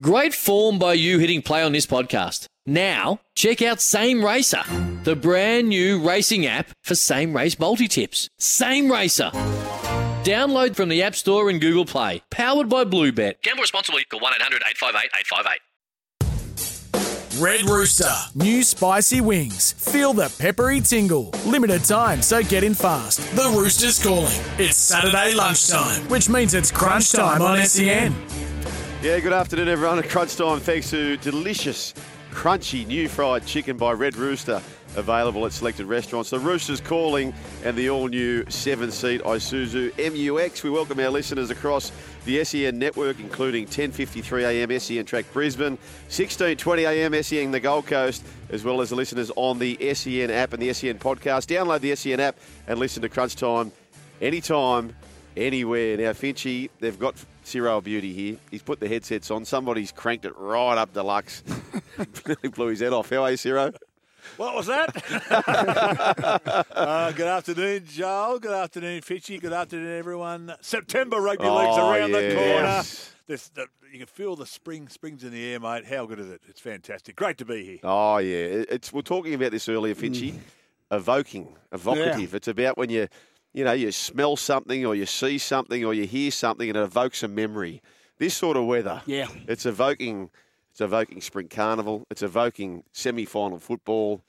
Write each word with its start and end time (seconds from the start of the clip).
Great 0.00 0.32
form 0.32 0.78
by 0.78 0.92
you 0.92 1.18
hitting 1.18 1.42
play 1.42 1.60
on 1.60 1.72
this 1.72 1.84
podcast. 1.84 2.46
Now, 2.64 3.18
check 3.34 3.60
out 3.60 3.80
Same 3.80 4.24
Racer, 4.24 4.62
the 5.02 5.16
brand 5.16 5.70
new 5.70 6.00
racing 6.00 6.46
app 6.46 6.68
for 6.84 6.94
same 6.94 7.34
race 7.34 7.58
multi 7.58 7.88
tips. 7.88 8.28
Same 8.38 8.92
Racer. 8.92 9.32
Download 10.22 10.76
from 10.76 10.88
the 10.88 11.02
App 11.02 11.16
Store 11.16 11.50
and 11.50 11.60
Google 11.60 11.84
Play. 11.84 12.22
Powered 12.30 12.68
by 12.68 12.84
Bluebet. 12.84 13.42
Gamble 13.42 13.62
responsibly. 13.62 14.04
Call 14.04 14.20
1 14.20 14.34
800 14.36 14.62
858 14.68 15.10
858. 15.18 17.42
Red 17.42 17.64
Rooster. 17.64 18.14
New 18.36 18.62
spicy 18.62 19.20
wings. 19.20 19.72
Feel 19.72 20.12
the 20.12 20.32
peppery 20.38 20.80
tingle. 20.80 21.30
Limited 21.44 21.82
time, 21.82 22.22
so 22.22 22.40
get 22.44 22.62
in 22.62 22.74
fast. 22.74 23.18
The 23.34 23.48
Rooster's 23.48 24.00
calling. 24.00 24.30
It's 24.58 24.76
Saturday 24.76 25.34
lunchtime, 25.34 26.08
which 26.08 26.28
means 26.28 26.54
it's 26.54 26.70
crunch 26.70 27.10
time 27.10 27.42
on 27.42 27.64
SEN. 27.64 28.14
Yeah, 29.00 29.20
good 29.20 29.32
afternoon, 29.32 29.68
everyone. 29.68 30.00
At 30.00 30.08
crunch 30.08 30.34
time, 30.34 30.58
thanks 30.58 30.90
to 30.90 31.16
delicious, 31.18 31.94
crunchy 32.32 32.84
new 32.84 33.08
fried 33.08 33.46
chicken 33.46 33.76
by 33.76 33.92
Red 33.92 34.16
Rooster, 34.16 34.60
available 34.96 35.46
at 35.46 35.52
selected 35.52 35.86
restaurants. 35.86 36.30
The 36.30 36.40
Rooster's 36.40 36.80
calling 36.80 37.32
and 37.62 37.76
the 37.76 37.90
all-new 37.90 38.46
seven-seat 38.50 39.22
Isuzu 39.22 39.92
MUX. 39.96 40.64
We 40.64 40.70
welcome 40.70 40.98
our 40.98 41.10
listeners 41.10 41.50
across 41.50 41.92
the 42.24 42.42
SEN 42.42 42.80
network, 42.80 43.20
including 43.20 43.66
10:53 43.66 44.42
a.m. 44.42 44.80
SEN 44.80 45.04
Track 45.04 45.26
Brisbane, 45.32 45.78
16:20 46.08 46.78
a.m. 46.90 47.22
SEN 47.22 47.52
the 47.52 47.60
Gold 47.60 47.86
Coast, 47.86 48.26
as 48.50 48.64
well 48.64 48.80
as 48.80 48.90
the 48.90 48.96
listeners 48.96 49.30
on 49.36 49.60
the 49.60 49.78
SEN 49.94 50.32
app 50.32 50.52
and 50.52 50.60
the 50.60 50.72
SEN 50.72 50.98
podcast. 50.98 51.46
Download 51.46 51.80
the 51.80 51.94
SEN 51.94 52.18
app 52.18 52.36
and 52.66 52.80
listen 52.80 53.00
to 53.02 53.08
Crunch 53.08 53.36
Time 53.36 53.70
anytime, 54.20 54.96
anywhere. 55.36 55.96
Now, 55.96 56.10
Finchy, 56.14 56.68
they've 56.80 56.98
got 56.98 57.14
Ciro 57.48 57.80
Beauty 57.80 58.12
here. 58.12 58.36
He's 58.50 58.62
put 58.62 58.78
the 58.78 58.88
headsets 58.88 59.30
on. 59.30 59.44
Somebody's 59.44 59.90
cranked 59.90 60.24
it 60.26 60.34
right 60.36 60.76
up 60.76 60.92
deluxe. 60.92 61.42
Nearly 62.26 62.48
blew 62.48 62.66
his 62.68 62.80
head 62.80 62.92
off. 62.92 63.08
How 63.10 63.22
are 63.24 63.30
you, 63.30 63.36
Ciro? 63.36 63.72
What 64.36 64.54
was 64.54 64.66
that? 64.66 64.94
uh, 66.74 67.12
good 67.12 67.26
afternoon, 67.26 67.84
Joel. 67.86 68.38
Good 68.38 68.52
afternoon, 68.52 69.00
Finchy. 69.00 69.40
Good 69.40 69.54
afternoon, 69.54 69.98
everyone. 69.98 70.54
September 70.60 71.18
rugby 71.20 71.46
league's 71.48 71.76
Oh, 71.78 71.90
around 71.90 72.12
the 72.12 72.34
corner. 72.34 72.82
This, 73.26 73.48
the, 73.48 73.66
you 73.90 73.98
can 73.98 74.06
feel 74.06 74.36
the 74.36 74.46
spring, 74.46 74.88
springs 74.88 75.24
in 75.24 75.32
the 75.32 75.52
air, 75.52 75.60
mate. 75.60 75.86
How 75.86 76.04
good 76.06 76.18
is 76.18 76.28
it? 76.28 76.42
It's 76.48 76.60
fantastic. 76.60 77.16
Great 77.16 77.38
to 77.38 77.44
be 77.46 77.64
here. 77.64 77.78
Oh 77.82 78.18
yeah, 78.18 78.64
it's 78.68 78.92
we're 78.92 79.00
talking 79.02 79.32
about 79.34 79.50
this 79.50 79.68
earlier, 79.68 79.94
Finchy. 79.94 80.34
Evoking, 80.90 81.56
evocative. 81.72 82.34
It's 82.34 82.48
about 82.48 82.76
when 82.78 82.90
you, 82.90 83.08
you 83.52 83.64
know, 83.64 83.72
you 83.72 83.90
smell 83.92 84.36
something 84.36 84.84
or 84.86 84.94
you 84.94 85.06
see 85.06 85.38
something 85.38 85.84
or 85.84 85.94
you 85.94 86.06
hear 86.06 86.30
something 86.30 86.68
and 86.68 86.76
it 86.76 86.82
evokes 86.82 87.22
a 87.22 87.28
memory. 87.28 87.82
This 88.18 88.34
sort 88.34 88.56
of 88.56 88.66
weather, 88.66 89.02
Yeah. 89.06 89.28
it's 89.46 89.66
evoking. 89.66 90.30
It's 90.70 90.80
evoking 90.80 91.20
spring 91.20 91.48
carnival. 91.48 92.04
It's 92.10 92.22
evoking 92.22 92.84
semi-final 92.92 93.58
football. 93.58 94.22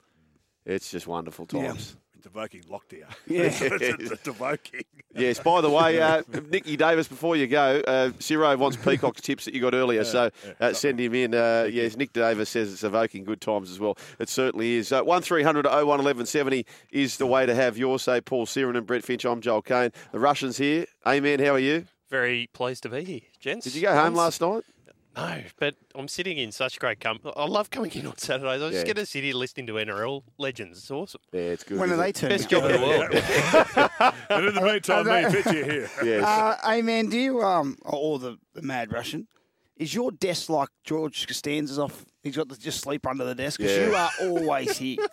It's 0.65 0.89
just 0.91 1.05
wonderful 1.07 1.45
times. 1.45 1.95
It's 2.25 2.25
evoking 2.25 2.61
lockdown. 2.69 3.05
Yeah. 3.27 3.43
it's, 3.43 3.61
it's, 3.61 4.11
it's 4.11 4.27
evoking. 4.27 4.81
Yes. 5.15 5.39
By 5.39 5.61
the 5.61 5.69
way, 5.69 6.01
uh, 6.01 6.21
Nicky 6.49 6.75
Davis, 6.75 7.07
before 7.07 7.35
you 7.35 7.47
go, 7.47 7.81
uh, 7.87 8.11
Ciro 8.19 8.55
wants 8.57 8.77
Peacock's 8.77 9.21
tips 9.21 9.45
that 9.45 9.53
you 9.53 9.61
got 9.61 9.73
earlier, 9.73 10.03
so 10.03 10.29
uh, 10.59 10.73
send 10.73 10.99
him 10.99 11.13
in. 11.15 11.33
Uh, 11.33 11.69
yes, 11.71 11.95
Nick 11.95 12.11
Davis 12.13 12.49
says 12.49 12.73
it's 12.73 12.83
evoking 12.83 13.23
good 13.23 13.39
times 13.39 13.71
as 13.71 13.79
well. 13.79 13.97
It 14.19 14.27
certainly 14.29 14.73
is. 14.73 14.91
Uh, 14.91 15.01
one 15.01 15.23
01 15.23 15.45
1170 15.45 16.65
is 16.91 17.17
the 17.17 17.25
way 17.25 17.45
to 17.45 17.55
have 17.55 17.77
your 17.77 17.99
say. 17.99 18.19
Paul 18.21 18.45
Sironen 18.45 18.77
and 18.77 18.87
Brett 18.87 19.03
Finch. 19.03 19.25
I'm 19.25 19.39
Joel 19.41 19.61
Caine. 19.61 19.91
The 20.11 20.19
Russians 20.19 20.57
here. 20.57 20.85
Amen. 21.07 21.39
How 21.39 21.53
are 21.53 21.59
you? 21.59 21.85
Very 22.09 22.49
pleased 22.53 22.83
to 22.83 22.89
be 22.89 23.03
here, 23.03 23.21
gents. 23.39 23.65
Did 23.65 23.75
you 23.75 23.83
go 23.83 23.95
home 23.95 24.15
last 24.15 24.41
night? 24.41 24.63
No, 25.19 25.41
but 25.59 25.75
I'm 25.95 26.07
sitting 26.07 26.37
in 26.37 26.51
such 26.51 26.79
great 26.79 26.99
company. 26.99 27.33
I 27.35 27.45
love 27.45 27.69
coming 27.69 27.91
in 27.91 28.07
on 28.07 28.17
Saturdays. 28.17 28.61
I 28.61 28.69
just 28.69 28.73
Yeah. 28.79 28.83
get 28.85 28.95
to 28.97 29.05
sit 29.05 29.23
here 29.23 29.33
listening 29.33 29.67
to 29.67 29.73
NRL 29.73 30.23
legends. 30.37 30.79
It's 30.79 30.91
awesome. 30.91 31.21
Yeah, 31.33 31.41
it's 31.41 31.63
good. 31.63 31.79
When 31.79 31.89
are 31.89 31.93
isn't 31.93 32.03
they 32.03 32.09
it? 32.09 32.15
turning 32.15 32.37
Best 32.37 32.49
job 32.49 32.63
in 32.65 32.79
the 32.79 32.87
world. 32.87 34.13
and 34.29 34.45
in 34.47 34.55
the 34.55 34.61
meantime, 34.61 35.05
me 35.05 35.11
and 35.23 35.33
Finchy 35.35 35.61
are 35.61 35.71
here. 35.71 35.89
Yes. 36.03 36.23
Uh, 36.23 36.57
hey 36.63 36.81
man, 36.81 37.09
do 37.09 37.17
you 37.17 37.41
um 37.41 37.77
or 37.83 38.19
the, 38.19 38.37
the 38.53 38.61
mad 38.61 38.91
Russian? 38.93 39.27
Is 39.77 39.93
your 39.93 40.11
desk 40.11 40.49
like 40.49 40.69
George 40.83 41.25
Costanza's 41.27 41.79
off? 41.79 42.05
He's 42.21 42.35
got 42.35 42.49
to 42.49 42.59
just 42.59 42.81
sleep 42.81 43.07
under 43.07 43.23
the 43.25 43.35
desk 43.35 43.59
because 43.59 43.77
Yeah. 43.77 43.87
you 43.87 43.95
are 43.95 44.11
always 44.21 44.77
here. 44.77 44.97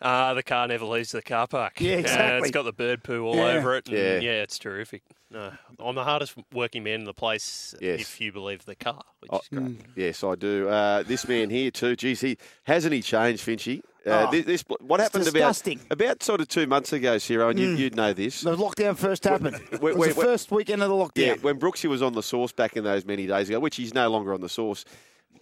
Uh, 0.00 0.34
the 0.34 0.42
car 0.42 0.68
never 0.68 0.84
leaves 0.84 1.10
the 1.12 1.22
car 1.22 1.46
park. 1.46 1.80
Yeah, 1.80 1.96
Uh, 1.96 1.98
exactly. 1.98 2.38
it's 2.48 2.50
got 2.52 2.62
the 2.62 2.72
bird 2.72 3.02
poo 3.02 3.24
all 3.26 3.36
Yeah. 3.36 3.54
over 3.54 3.76
it. 3.76 3.88
And 3.88 3.96
Yeah. 3.98 4.18
yeah. 4.20 4.42
it's 4.42 4.58
terrific. 4.58 5.02
No, 5.30 5.52
I'm 5.78 5.94
the 5.94 6.04
hardest 6.04 6.34
working 6.54 6.84
man 6.84 7.00
in 7.00 7.04
the 7.04 7.12
place 7.12 7.74
Yes. 7.82 8.00
if 8.00 8.20
you 8.20 8.32
believe 8.32 8.64
the 8.64 8.74
car, 8.76 9.02
which 9.20 9.30
Oh, 9.32 9.40
is 9.40 9.48
great. 9.48 9.76
Yes, 9.94 10.24
I 10.24 10.36
do. 10.36 10.68
Uh, 10.68 11.02
this 11.02 11.28
man 11.28 11.50
here 11.50 11.70
too. 11.70 11.96
Geez, 11.96 12.20
he 12.22 12.38
hasn't 12.64 12.94
he 12.94 13.02
changed, 13.02 13.44
Finchy? 13.44 13.82
Uh, 14.06 14.26
Oh, 14.26 14.30
this, 14.30 14.46
this, 14.46 14.64
what 14.80 15.00
happened 15.00 15.24
disgusting. 15.24 15.80
about 15.90 16.00
about 16.00 16.22
sort 16.22 16.40
of 16.40 16.48
two 16.48 16.66
months 16.66 16.94
ago, 16.94 17.18
Ciro, 17.18 17.50
and 17.50 17.58
you, 17.58 17.70
you'd 17.72 17.94
know 17.94 18.14
this. 18.14 18.40
The 18.40 18.56
lockdown 18.56 18.96
first 18.96 19.24
happened. 19.24 19.56
it 19.70 19.82
was 19.82 19.96
wait, 19.96 20.14
the 20.14 20.22
first 20.22 20.50
weekend 20.50 20.82
of 20.82 20.88
the 20.88 20.94
lockdown. 20.94 21.26
Yeah, 21.26 21.34
when 21.42 21.58
Brooksy 21.60 21.90
was 21.90 22.00
on 22.00 22.14
the 22.14 22.22
source 22.22 22.52
back 22.52 22.74
in 22.76 22.84
those 22.84 23.04
many 23.04 23.26
days 23.26 23.50
ago, 23.50 23.60
which 23.60 23.76
he's 23.76 23.92
no 23.92 24.08
longer 24.08 24.32
on 24.32 24.40
the 24.40 24.48
source, 24.48 24.86
he- 24.88 24.94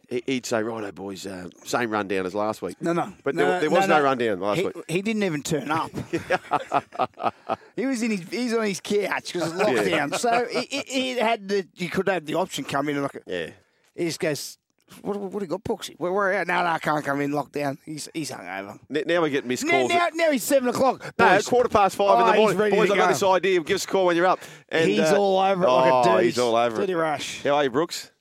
he'd 0.09 0.47
say, 0.47 0.63
"Righto, 0.63 0.93
boys, 0.93 1.27
uh, 1.27 1.49
same 1.65 1.91
rundown 1.91 2.27
as 2.27 2.35
last 2.35 2.63
week." 2.63 2.77
No, 2.81 2.93
no. 2.93 3.13
But 3.25 3.35
no, 3.35 3.47
there, 3.47 3.61
there 3.61 3.71
was 3.71 3.89
no, 3.89 4.03
rundown 4.03 4.41
last 4.41 4.59
he, 4.59 4.65
week. 4.67 4.77
He 4.89 5.03
didn't 5.03 5.23
even 5.23 5.43
turn 5.43 5.71
up. 5.71 5.91
he 7.77 7.87
was 7.87 8.03
in 8.03 8.13
his. 8.13 8.23
He's 8.29 8.55
on 8.55 8.65
his 8.65 8.81
couch 8.81 9.33
because 9.33 9.53
of 9.53 9.59
lockdown. 9.59 10.17
So 10.19 10.47
he, 10.51 10.61
he, 10.71 10.83
he 10.87 11.11
had 11.19 11.49
the. 11.49 11.67
You 11.75 11.89
could 11.89 12.09
have 12.09 12.27
the 12.27 12.35
option 12.35 12.65
come 12.65 12.89
in 12.89 12.97
and 12.97 13.03
look. 13.03 13.17
Yeah, 13.27 13.51
He 13.95 14.05
just 14.05 14.21
goes. 14.21 14.59
What, 15.03 15.17
what, 15.19 15.41
do 15.41 15.45
you 15.45 15.49
got, 15.49 15.65
Brooksy? 15.65 15.97
We're, 15.99 16.13
we're 16.13 16.33
out. 16.33 16.47
No, 16.47 16.63
no, 16.63 16.69
I 16.69 16.79
can't 16.79 17.05
come 17.05 17.21
in. 17.21 17.33
Lockdown. 17.33 17.77
He's 17.85 18.09
he's 18.15 18.31
hungover. 18.31 18.79
N- 18.89 19.03
now 19.05 19.21
we 19.21 19.31
get 19.31 19.45
missed 19.45 19.65
Now, 19.65 19.73
calls. 19.73 19.89
now, 19.91 20.09
now 20.15 20.31
he's 20.31 20.45
seven 20.45 20.69
o'clock. 20.69 21.13
no, 21.19 21.35
it's 21.35 21.49
quarter 21.49 21.69
past 21.69 21.97
five 21.97 22.09
Oh, 22.09 22.21
in 22.21 22.27
the 22.27 22.33
he's 22.33 22.57
morning. 22.57 22.79
Boys, 22.79 22.89
to 22.89 22.95
I 22.95 22.97
got 22.97 23.07
go. 23.07 23.13
this 23.13 23.23
idea. 23.25 23.61
Give 23.65 23.75
us 23.75 23.85
a 23.85 23.89
call 23.89 24.07
when 24.07 24.17
you're 24.17 24.27
up. 24.27 24.39
And, 24.69 24.89
he's 24.89 25.01
uh, 25.01 25.19
all 25.19 25.41
over 25.41 25.65
it 25.65 25.69
like 25.69 25.93
oh, 25.93 26.01
a 26.01 26.05
dirty, 26.05 26.25
he's 26.27 26.39
all 26.39 26.55
over 26.55 26.77
dirty 26.77 26.93
it. 26.93 26.97
rush. 26.97 27.43
How 27.43 27.57
are 27.57 27.65
you, 27.65 27.71
Brooks? 27.71 28.13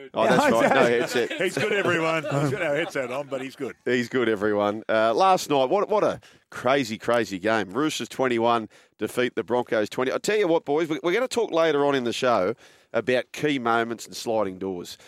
I'm 0.00 0.08
good. 0.08 0.10
Oh, 0.14 0.26
that's 0.26 0.50
right. 0.52 0.74
No 0.74 0.80
headset. 0.84 1.32
He's 1.40 1.56
good, 1.58 1.72
everyone. 1.72 2.22
He's 2.22 2.50
got 2.50 2.62
our 2.62 2.74
headset 2.76 3.10
on, 3.12 3.26
but 3.28 3.40
he's 3.42 3.56
good. 3.56 3.76
He's 3.84 4.08
good, 4.08 4.28
everyone. 4.28 4.82
Uh, 4.88 5.12
last 5.14 5.50
night, 5.50 5.68
what 5.68 5.88
what 5.88 6.04
a 6.04 6.20
crazy, 6.50 6.98
crazy 6.98 7.38
game. 7.38 7.70
Roosters 7.70 8.08
21 8.08 8.68
defeat 8.98 9.34
the 9.34 9.44
Broncos 9.44 9.88
20. 9.88 10.10
I'll 10.12 10.18
tell 10.20 10.36
you 10.38 10.48
what, 10.48 10.64
boys, 10.64 10.88
we- 10.88 11.00
we're 11.02 11.12
going 11.12 11.26
to 11.26 11.28
talk 11.28 11.50
later 11.52 11.84
on 11.84 11.94
in 11.94 12.04
the 12.04 12.12
show 12.12 12.54
about 12.92 13.32
key 13.32 13.58
moments 13.58 14.06
and 14.06 14.14
sliding 14.16 14.58
doors. 14.58 14.98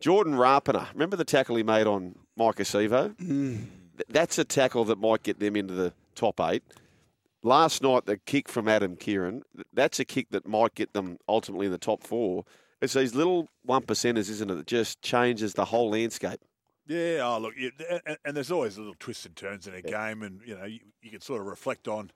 Jordan 0.00 0.34
Rapana, 0.34 0.92
remember 0.92 1.16
the 1.16 1.24
tackle 1.24 1.56
he 1.56 1.62
made 1.62 1.86
on 1.86 2.14
Maika 2.38 2.62
Sivo? 2.64 3.16
Th- 3.18 3.58
That's 4.08 4.38
a 4.38 4.44
tackle 4.44 4.84
that 4.86 4.98
might 4.98 5.22
get 5.22 5.38
them 5.38 5.54
into 5.56 5.74
the 5.74 5.92
top 6.14 6.40
eight. 6.40 6.62
Last 7.44 7.82
night, 7.82 8.06
the 8.06 8.16
kick 8.18 8.48
from 8.48 8.68
Adam 8.68 8.96
Keighran, 8.96 9.42
that's 9.72 9.98
a 9.98 10.04
kick 10.04 10.28
that 10.30 10.46
might 10.46 10.74
get 10.76 10.92
them 10.92 11.18
ultimately 11.28 11.66
in 11.66 11.72
the 11.72 11.78
top 11.78 12.04
four. 12.04 12.44
It's 12.82 12.94
these 12.94 13.14
little 13.14 13.48
one 13.64 13.82
percenters, 13.82 14.28
isn't 14.28 14.50
it, 14.50 14.54
that 14.54 14.66
just 14.66 15.00
changes 15.02 15.54
the 15.54 15.64
whole 15.64 15.90
landscape. 15.90 16.40
Yeah, 16.86 17.20
oh 17.22 17.38
look, 17.38 17.54
you, 17.56 17.70
and, 18.04 18.18
and 18.24 18.36
there's 18.36 18.50
always 18.50 18.76
little 18.76 18.96
twists 18.98 19.24
and 19.24 19.36
turns 19.36 19.68
in 19.68 19.74
a 19.74 19.82
game, 19.82 20.22
and 20.22 20.40
you 20.44 20.58
know 20.58 20.64
you, 20.64 20.80
you 21.00 21.10
can 21.10 21.20
sort 21.20 21.40
of 21.40 21.46
reflect 21.46 21.86
on 21.86 22.10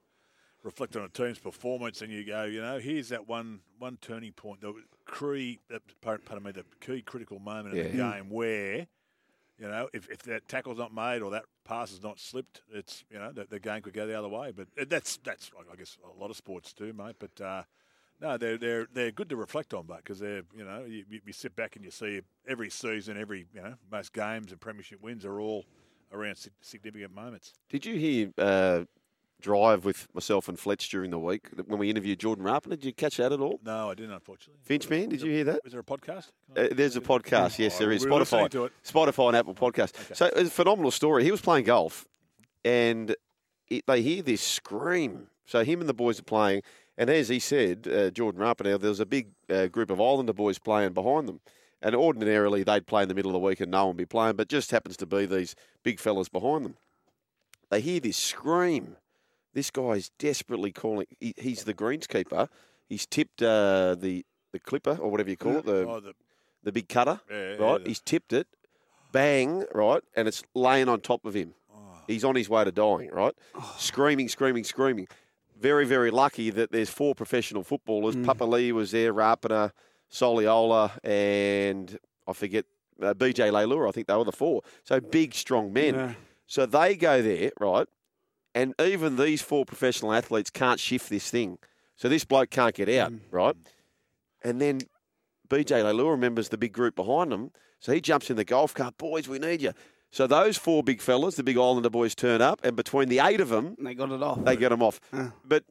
reflect 0.64 0.96
on 0.96 1.04
a 1.04 1.08
team's 1.08 1.38
performance, 1.38 2.02
and 2.02 2.12
you 2.12 2.24
go, 2.24 2.44
you 2.44 2.60
know, 2.60 2.78
here's 2.78 3.08
that 3.10 3.28
one 3.28 3.60
one 3.78 3.96
turning 4.00 4.32
point, 4.32 4.60
the 4.60 4.74
key, 5.18 5.60
pardon 6.02 6.42
me, 6.42 6.50
the 6.50 6.64
key 6.80 7.00
critical 7.00 7.38
moment 7.38 7.76
in 7.76 7.84
the 7.84 7.96
game 7.96 8.28
where, 8.28 8.88
you 9.58 9.68
know, 9.68 9.88
if, 9.92 10.10
if 10.10 10.22
that 10.24 10.48
tackle's 10.48 10.78
not 10.78 10.92
made 10.92 11.22
or 11.22 11.30
that 11.30 11.44
pass 11.64 11.92
is 11.92 12.02
not 12.02 12.18
slipped, 12.18 12.62
it's 12.72 13.04
you 13.08 13.18
know 13.18 13.30
the, 13.30 13.44
the 13.48 13.60
game 13.60 13.82
could 13.82 13.94
go 13.94 14.04
the 14.06 14.18
other 14.18 14.28
way. 14.28 14.50
But 14.50 14.66
uh, 14.78 14.84
that's 14.88 15.18
that's 15.18 15.52
I 15.72 15.76
guess 15.76 15.96
a 16.04 16.20
lot 16.20 16.30
of 16.30 16.36
sports 16.36 16.72
do, 16.72 16.92
mate. 16.92 17.16
But 17.20 17.40
uh, 17.40 17.62
no, 18.20 18.36
they're 18.36 18.56
they're 18.58 18.86
they're 18.92 19.10
good 19.10 19.28
to 19.30 19.36
reflect 19.36 19.74
on, 19.74 19.86
but 19.86 19.98
because 19.98 20.18
they're 20.18 20.42
you 20.56 20.64
know 20.64 20.84
you, 20.86 21.04
you 21.08 21.32
sit 21.32 21.54
back 21.56 21.76
and 21.76 21.84
you 21.84 21.90
see 21.90 22.20
every 22.48 22.70
season, 22.70 23.16
every 23.18 23.46
you 23.54 23.62
know 23.62 23.74
most 23.90 24.12
games 24.12 24.52
and 24.52 24.60
premiership 24.60 25.02
wins 25.02 25.24
are 25.24 25.40
all 25.40 25.64
around 26.12 26.36
significant 26.60 27.14
moments. 27.14 27.52
Did 27.68 27.84
you 27.84 27.96
hear 27.96 28.30
uh, 28.38 28.84
drive 29.40 29.84
with 29.84 30.08
myself 30.14 30.48
and 30.48 30.58
Fletch 30.58 30.88
during 30.88 31.10
the 31.10 31.18
week 31.18 31.48
when 31.66 31.78
we 31.78 31.90
interviewed 31.90 32.18
Jordan 32.18 32.44
Rapana. 32.44 32.70
Did 32.70 32.84
you 32.86 32.92
catch 32.94 33.18
that 33.18 33.32
at 33.32 33.40
all? 33.40 33.60
No, 33.64 33.90
I 33.90 33.94
didn't, 33.94 34.12
unfortunately. 34.12 34.60
Finch 34.64 34.88
man, 34.88 35.08
did 35.10 35.20
you 35.20 35.30
hear 35.30 35.44
that? 35.44 35.60
Is 35.64 35.72
there 35.72 35.80
a 35.80 35.84
podcast? 35.84 36.28
Uh, 36.56 36.68
there's 36.72 36.96
a 36.96 37.00
podcast, 37.00 37.58
yes, 37.58 37.76
Oh, 37.76 37.80
there 37.80 37.92
is. 37.92 38.04
we're 38.06 38.10
Spotify, 38.12 38.48
to 38.50 38.64
it. 38.64 38.72
Spotify 38.84 39.28
and 39.28 39.36
Apple 39.36 39.54
Podcast. 39.54 40.16
So 40.16 40.26
it's 40.26 40.48
a 40.48 40.52
phenomenal 40.52 40.90
story. 40.90 41.22
He 41.24 41.30
was 41.30 41.40
playing 41.42 41.64
golf, 41.66 42.06
and 42.64 43.14
it, 43.68 43.84
they 43.86 44.00
hear 44.02 44.22
this 44.22 44.40
scream. 44.40 45.28
So 45.44 45.64
him 45.64 45.80
and 45.80 45.88
the 45.88 45.94
boys 45.94 46.18
are 46.18 46.24
playing, 46.24 46.62
and 46.98 47.10
as 47.10 47.28
he 47.28 47.38
said, 47.38 47.87
uh, 47.88 48.10
Jordan 48.10 48.40
Rapana, 48.40 48.78
there 48.81 48.88
was 48.90 49.00
a 49.00 49.06
big 49.06 49.28
uh, 49.50 49.66
group 49.66 49.90
of 49.90 50.00
Islander 50.00 50.32
boys 50.32 50.58
playing 50.58 50.93
behind 50.93 51.28
them. 51.28 51.40
And 51.82 51.94
ordinarily 51.94 52.62
they'd 52.62 52.87
play 52.87 53.02
in 53.02 53.08
the 53.08 53.14
middle 53.14 53.31
of 53.31 53.34
the 53.34 53.38
week 53.46 53.60
and 53.60 53.70
no 53.70 53.81
one 53.87 53.88
would 53.88 53.96
be 53.98 54.06
playing, 54.06 54.37
but 54.37 54.48
just 54.48 54.70
happens 54.70 54.96
to 54.96 55.06
be 55.06 55.26
these 55.26 55.54
big 55.84 56.00
fellas 56.00 56.28
behind 56.28 56.64
them. 56.64 56.76
They 57.70 57.81
hear 57.81 58.00
this 58.00 58.16
scream. 58.16 58.96
This 59.52 59.70
guy's 59.70 60.10
desperately 60.19 60.72
calling. 60.72 61.06
He, 61.20 61.34
he's 61.37 61.64
the 61.64 61.75
greenskeeper. 61.75 62.48
He's 62.88 63.06
tipped 63.06 63.42
uh, 63.42 63.94
the 63.99 64.25
the 64.52 64.58
clipper 64.60 64.96
or 65.00 65.10
whatever 65.10 65.28
you 65.28 65.37
call 65.37 65.56
it, 65.58 65.66
the 65.66 65.87
Oh, 65.87 66.00
the, 66.00 66.14
the 66.62 66.72
big 66.72 66.88
cutter, 66.88 67.20
Yeah, 67.31 67.37
yeah, 67.37 67.56
right? 67.64 67.82
the- 67.82 67.88
He's 67.90 68.00
tipped 68.00 68.32
it, 68.32 68.46
bang, 69.12 69.64
right, 69.75 70.02
and 70.14 70.26
it's 70.28 70.42
laying 70.54 70.88
on 70.88 71.00
top 71.00 71.25
of 71.26 71.34
him. 71.34 71.52
Oh. 71.75 71.78
He's 72.06 72.25
on 72.25 72.37
his 72.37 72.49
way 72.49 72.64
to 72.64 72.72
dying, 72.72 73.10
right? 73.10 73.34
Screaming, 73.76 74.28
screaming, 74.28 74.64
screaming. 74.64 75.08
Very, 75.58 75.86
very 75.86 76.10
lucky 76.10 76.50
that 76.50 76.70
there's 76.70 76.90
four 76.90 77.14
professional 77.14 77.62
footballers. 77.64 78.14
Mm. 78.14 78.26
Papalii 78.26 78.72
was 78.72 78.90
there, 78.90 79.14
Rapana, 79.14 79.72
Soliola, 80.10 80.90
and 81.02 81.98
I 82.26 82.32
forget 82.32 82.66
uh, 83.02 83.14
BJ 83.14 83.50
Leilua. 83.50 83.88
I 83.88 83.92
think 83.92 84.06
they 84.06 84.14
were 84.14 84.24
the 84.24 84.32
four. 84.32 84.62
So 84.84 85.00
big, 85.00 85.34
strong 85.34 85.72
men. 85.72 85.94
So 86.46 86.66
they 86.66 86.94
go 86.96 87.22
there, 87.22 87.50
right? 87.58 87.86
And 88.54 88.74
even 88.80 89.16
these 89.16 89.42
four 89.42 89.64
professional 89.64 90.12
athletes 90.12 90.50
can't 90.50 90.80
shift 90.80 91.10
this 91.10 91.30
thing. 91.30 91.58
So 91.96 92.08
this 92.08 92.24
bloke 92.24 92.50
can't 92.50 92.74
get 92.74 92.88
out, 92.88 93.12
right? 93.30 93.56
And 94.42 94.60
then 94.60 94.80
BJ 95.48 95.82
Leilua 95.82 96.10
remembers 96.10 96.48
the 96.50 96.58
big 96.58 96.72
group 96.72 96.94
behind 96.96 97.32
him. 97.32 97.50
So 97.80 97.92
he 97.92 98.00
jumps 98.00 98.30
in 98.30 98.36
the 98.36 98.44
golf 98.44 98.74
cart. 98.74 98.96
Boys, 98.98 99.28
we 99.28 99.38
need 99.38 99.62
you. 99.62 99.72
So 100.16 100.26
those 100.26 100.56
four 100.56 100.82
big 100.82 101.02
fellas, 101.02 101.36
the 101.36 101.42
big 101.42 101.58
Islander 101.58 101.90
boys, 101.90 102.14
turn 102.14 102.40
up, 102.40 102.64
and 102.64 102.74
between 102.74 103.10
the 103.10 103.18
eight 103.18 103.38
of 103.38 103.50
them, 103.50 103.76
They 103.78 103.94
got 103.94 104.10
it 104.10 104.22
off. 104.22 104.42
they 104.42 104.56
get 104.56 104.70
them 104.70 104.82
off. 104.82 104.98
Uh. 105.12 105.28
But 105.44 105.64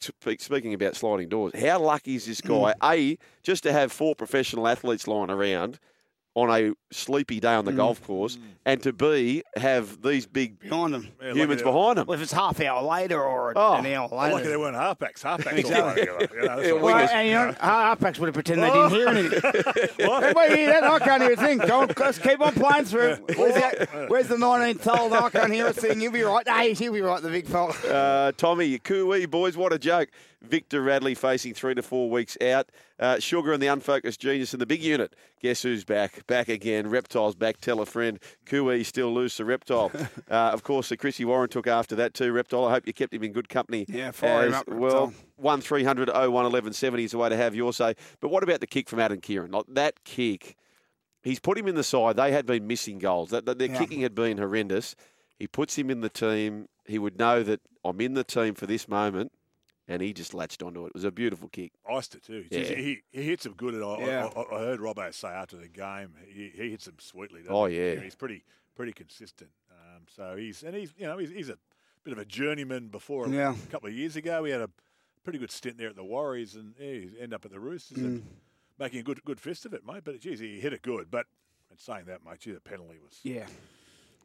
speaking 0.00 0.74
about 0.74 0.96
sliding 0.96 1.28
doors, 1.28 1.52
how 1.54 1.78
lucky 1.78 2.16
is 2.16 2.26
this 2.26 2.40
mm. 2.40 2.74
guy? 2.80 2.96
A, 2.96 3.18
just 3.44 3.62
to 3.62 3.72
have 3.72 3.92
four 3.92 4.16
professional 4.16 4.66
athletes 4.66 5.06
lying 5.06 5.30
around 5.30 5.78
on 6.36 6.50
a 6.50 6.72
sleepy 6.92 7.40
day 7.40 7.54
on 7.54 7.64
the 7.64 7.72
golf 7.72 8.02
course, 8.06 8.36
and 8.66 8.82
to 8.82 8.92
B, 8.92 9.42
have 9.56 10.02
these 10.02 10.26
big 10.26 10.58
behind 10.60 10.92
them. 10.92 11.08
Yeah, 11.22 11.32
humans 11.32 11.62
they- 11.62 11.64
behind 11.70 11.96
them. 11.96 12.06
Well, 12.06 12.14
if 12.16 12.22
it's 12.22 12.32
half 12.32 12.60
hour 12.60 12.82
later 12.82 13.18
or 13.22 13.54
Oh. 13.56 13.72
an 13.76 13.86
hour 13.86 14.06
Oh, 14.12 14.16
lucky 14.16 14.34
later. 14.34 14.48
they 14.50 14.56
weren't 14.58 14.76
halfbacks. 14.76 15.22
Halfbacks. 15.22 15.52
Exactly. 15.56 16.02
you 16.02 16.46
know, 16.46 16.60
Yeah, 16.60 16.72
Well, 16.72 16.94
right. 16.94 17.10
and 17.10 17.28
you 17.28 17.34
know, 17.34 17.52
halfbacks 17.58 18.18
would 18.18 18.26
have 18.26 18.34
pretended 18.34 18.64
they 18.64 18.70
didn't 18.70 18.90
hear 18.90 19.08
anything. 19.08 19.40
What? 20.06 20.22
Everybody 20.24 20.56
hear 20.56 20.70
that? 20.72 20.84
I 20.84 20.98
can't 20.98 21.22
hear 21.22 21.32
a 21.32 21.36
thing. 21.36 21.56
Go 21.58 21.80
on, 21.80 21.88
just 21.96 22.22
keep 22.22 22.38
on 22.40 22.52
playing 22.52 22.84
through. 22.84 23.14
Where's 23.34 23.54
the, 23.54 24.06
where's 24.08 24.28
the 24.28 24.36
19th 24.36 24.84
hole? 24.84 25.14
I 25.14 25.30
can't 25.30 25.52
hear 25.52 25.68
a 25.68 25.72
thing. 25.72 26.02
You'll 26.02 26.12
be 26.12 26.22
right. 26.22 26.46
Hey, 26.46 26.74
he'll 26.74 26.92
be 26.92 27.00
right, 27.00 27.22
the 27.22 27.30
big 27.30 27.46
fella. 27.46 27.70
Uh, 27.88 28.32
Tommy, 28.36 28.78
Cooey, 28.78 29.24
boys, 29.24 29.56
what 29.56 29.72
a 29.72 29.78
joke. 29.78 30.10
Victor 30.48 30.80
Radley 30.82 31.14
facing 31.14 31.54
three 31.54 31.74
to 31.74 31.82
four 31.82 32.08
weeks 32.10 32.36
out. 32.40 32.70
Uh, 32.98 33.18
Sugar 33.18 33.52
and 33.52 33.62
the 33.62 33.66
unfocused 33.66 34.20
genius 34.20 34.54
in 34.54 34.60
the 34.60 34.66
big 34.66 34.82
unit. 34.82 35.14
Guess 35.40 35.62
who's 35.62 35.84
back? 35.84 36.26
Back 36.26 36.48
again. 36.48 36.88
Reptile's 36.88 37.34
back. 37.34 37.60
Tell 37.60 37.80
a 37.80 37.86
friend. 37.86 38.18
Cooey 38.46 38.84
still 38.84 39.12
loose. 39.12 39.36
The 39.36 39.44
reptile. 39.44 39.90
uh, 40.30 40.34
of 40.34 40.62
course, 40.62 40.88
the 40.88 40.96
Chrissy 40.96 41.24
Warren 41.24 41.48
took 41.48 41.66
after 41.66 41.94
that 41.96 42.14
too. 42.14 42.32
Reptile. 42.32 42.64
I 42.64 42.72
hope 42.72 42.86
you 42.86 42.92
kept 42.92 43.12
him 43.12 43.22
in 43.22 43.32
good 43.32 43.48
company. 43.48 43.84
Yeah, 43.88 44.10
fire 44.12 44.46
him 44.46 44.54
up, 44.54 44.68
Well, 44.68 45.12
one 45.36 45.60
300 45.60 46.08
01 46.08 46.22
1170 46.30 47.04
is 47.04 47.10
the 47.10 47.18
way 47.18 47.28
to 47.28 47.36
have 47.36 47.54
your 47.54 47.72
say. 47.72 47.94
But 48.20 48.28
what 48.30 48.42
about 48.42 48.60
the 48.60 48.66
kick 48.66 48.88
from 48.88 49.00
Adam 49.00 49.20
Keighran? 49.20 49.52
Like 49.52 49.64
that 49.68 50.04
kick. 50.04 50.56
He's 51.22 51.40
put 51.40 51.58
him 51.58 51.66
in 51.66 51.74
the 51.74 51.82
side. 51.84 52.16
They 52.16 52.30
had 52.30 52.46
been 52.46 52.66
missing 52.66 52.98
goals. 52.98 53.30
That, 53.30 53.46
that 53.46 53.58
their 53.58 53.68
Yeah. 53.68 53.78
kicking 53.78 54.00
had 54.02 54.14
been 54.14 54.38
horrendous. 54.38 54.94
He 55.38 55.46
puts 55.46 55.76
him 55.76 55.90
in 55.90 56.00
the 56.00 56.08
team. 56.08 56.68
He 56.86 56.98
would 56.98 57.18
know 57.18 57.42
that 57.42 57.60
I'm 57.84 58.00
in 58.00 58.14
the 58.14 58.24
team 58.24 58.54
for 58.54 58.66
this 58.66 58.88
moment, 58.88 59.32
and 59.88 60.02
he 60.02 60.12
just 60.12 60.34
latched 60.34 60.62
onto 60.62 60.84
it. 60.84 60.88
It 60.88 60.94
was 60.94 61.04
a 61.04 61.10
beautiful 61.10 61.48
kick. 61.48 61.72
Iced 61.90 62.14
it 62.16 62.22
too. 62.24 62.44
Yeah. 62.50 62.60
He, 62.64 62.98
he 63.12 63.22
hits 63.22 63.44
them 63.44 63.54
good. 63.54 63.74
And 63.74 63.84
I, 63.84 63.98
Yeah. 64.00 64.28
I, 64.36 64.40
I, 64.40 64.56
I 64.56 64.58
heard 64.60 64.80
Robbo 64.80 65.12
say 65.14 65.28
after 65.28 65.56
the 65.56 65.68
game, 65.68 66.14
he, 66.26 66.50
he 66.54 66.70
hits 66.70 66.86
them 66.86 66.96
sweetly. 66.98 67.42
Oh, 67.48 67.66
he? 67.66 67.76
yeah. 67.78 68.00
he's 68.00 68.14
pretty 68.14 68.42
pretty 68.74 68.92
consistent. 68.92 69.50
Um, 69.70 70.02
so 70.14 70.36
he's 70.36 70.62
and 70.62 70.74
he's 70.74 70.92
you 70.98 71.06
know 71.06 71.18
he's, 71.18 71.30
he's 71.30 71.48
a 71.48 71.56
bit 72.04 72.12
of 72.12 72.18
a 72.18 72.24
journeyman. 72.24 72.88
Before 72.88 73.28
Yeah. 73.28 73.54
a 73.54 73.70
couple 73.70 73.88
of 73.88 73.94
years 73.94 74.16
ago, 74.16 74.44
he 74.44 74.52
had 74.52 74.60
a 74.60 74.70
pretty 75.24 75.38
good 75.38 75.50
stint 75.50 75.76
there 75.78 75.88
at 75.88 75.96
the 75.96 76.04
Warriors, 76.04 76.54
and 76.54 76.74
yeah, 76.78 76.92
he's 76.92 77.10
end 77.20 77.32
up 77.34 77.44
at 77.44 77.50
the 77.50 77.58
Roosters 77.60 77.98
and 77.98 78.20
Mm. 78.20 78.26
making 78.78 79.00
a 79.00 79.02
good 79.02 79.24
good 79.24 79.40
fist 79.40 79.66
of 79.66 79.72
it, 79.74 79.84
mate. 79.86 80.02
But 80.04 80.20
geez, 80.20 80.38
he 80.40 80.60
hit 80.60 80.72
it 80.72 80.82
good. 80.82 81.10
But 81.10 81.26
in 81.70 81.78
saying 81.78 82.04
that, 82.06 82.24
mate, 82.24 82.40
gee, 82.40 82.52
the 82.52 82.60
penalty 82.60 82.98
was 83.02 83.18
Yeah. 83.22 83.46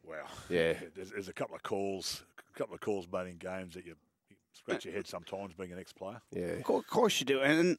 wow. 0.06 0.26
Yeah. 0.48 0.74
There's, 0.94 1.10
there's 1.10 1.28
a 1.28 1.32
couple 1.32 1.56
of 1.56 1.62
calls, 1.62 2.22
a 2.54 2.58
couple 2.58 2.74
of 2.74 2.80
calls 2.80 3.06
made 3.12 3.26
in 3.28 3.36
games 3.38 3.74
that 3.74 3.84
you, 3.86 3.90
you 3.92 3.96
scratch 4.52 4.84
your 4.84 4.94
head 4.94 5.06
sometimes 5.06 5.54
being 5.54 5.72
an 5.72 5.78
ex-player. 5.78 6.20
Yeah. 6.30 6.60
Of 6.66 6.86
course, 6.86 7.20
you 7.20 7.26
do. 7.26 7.40
And 7.40 7.76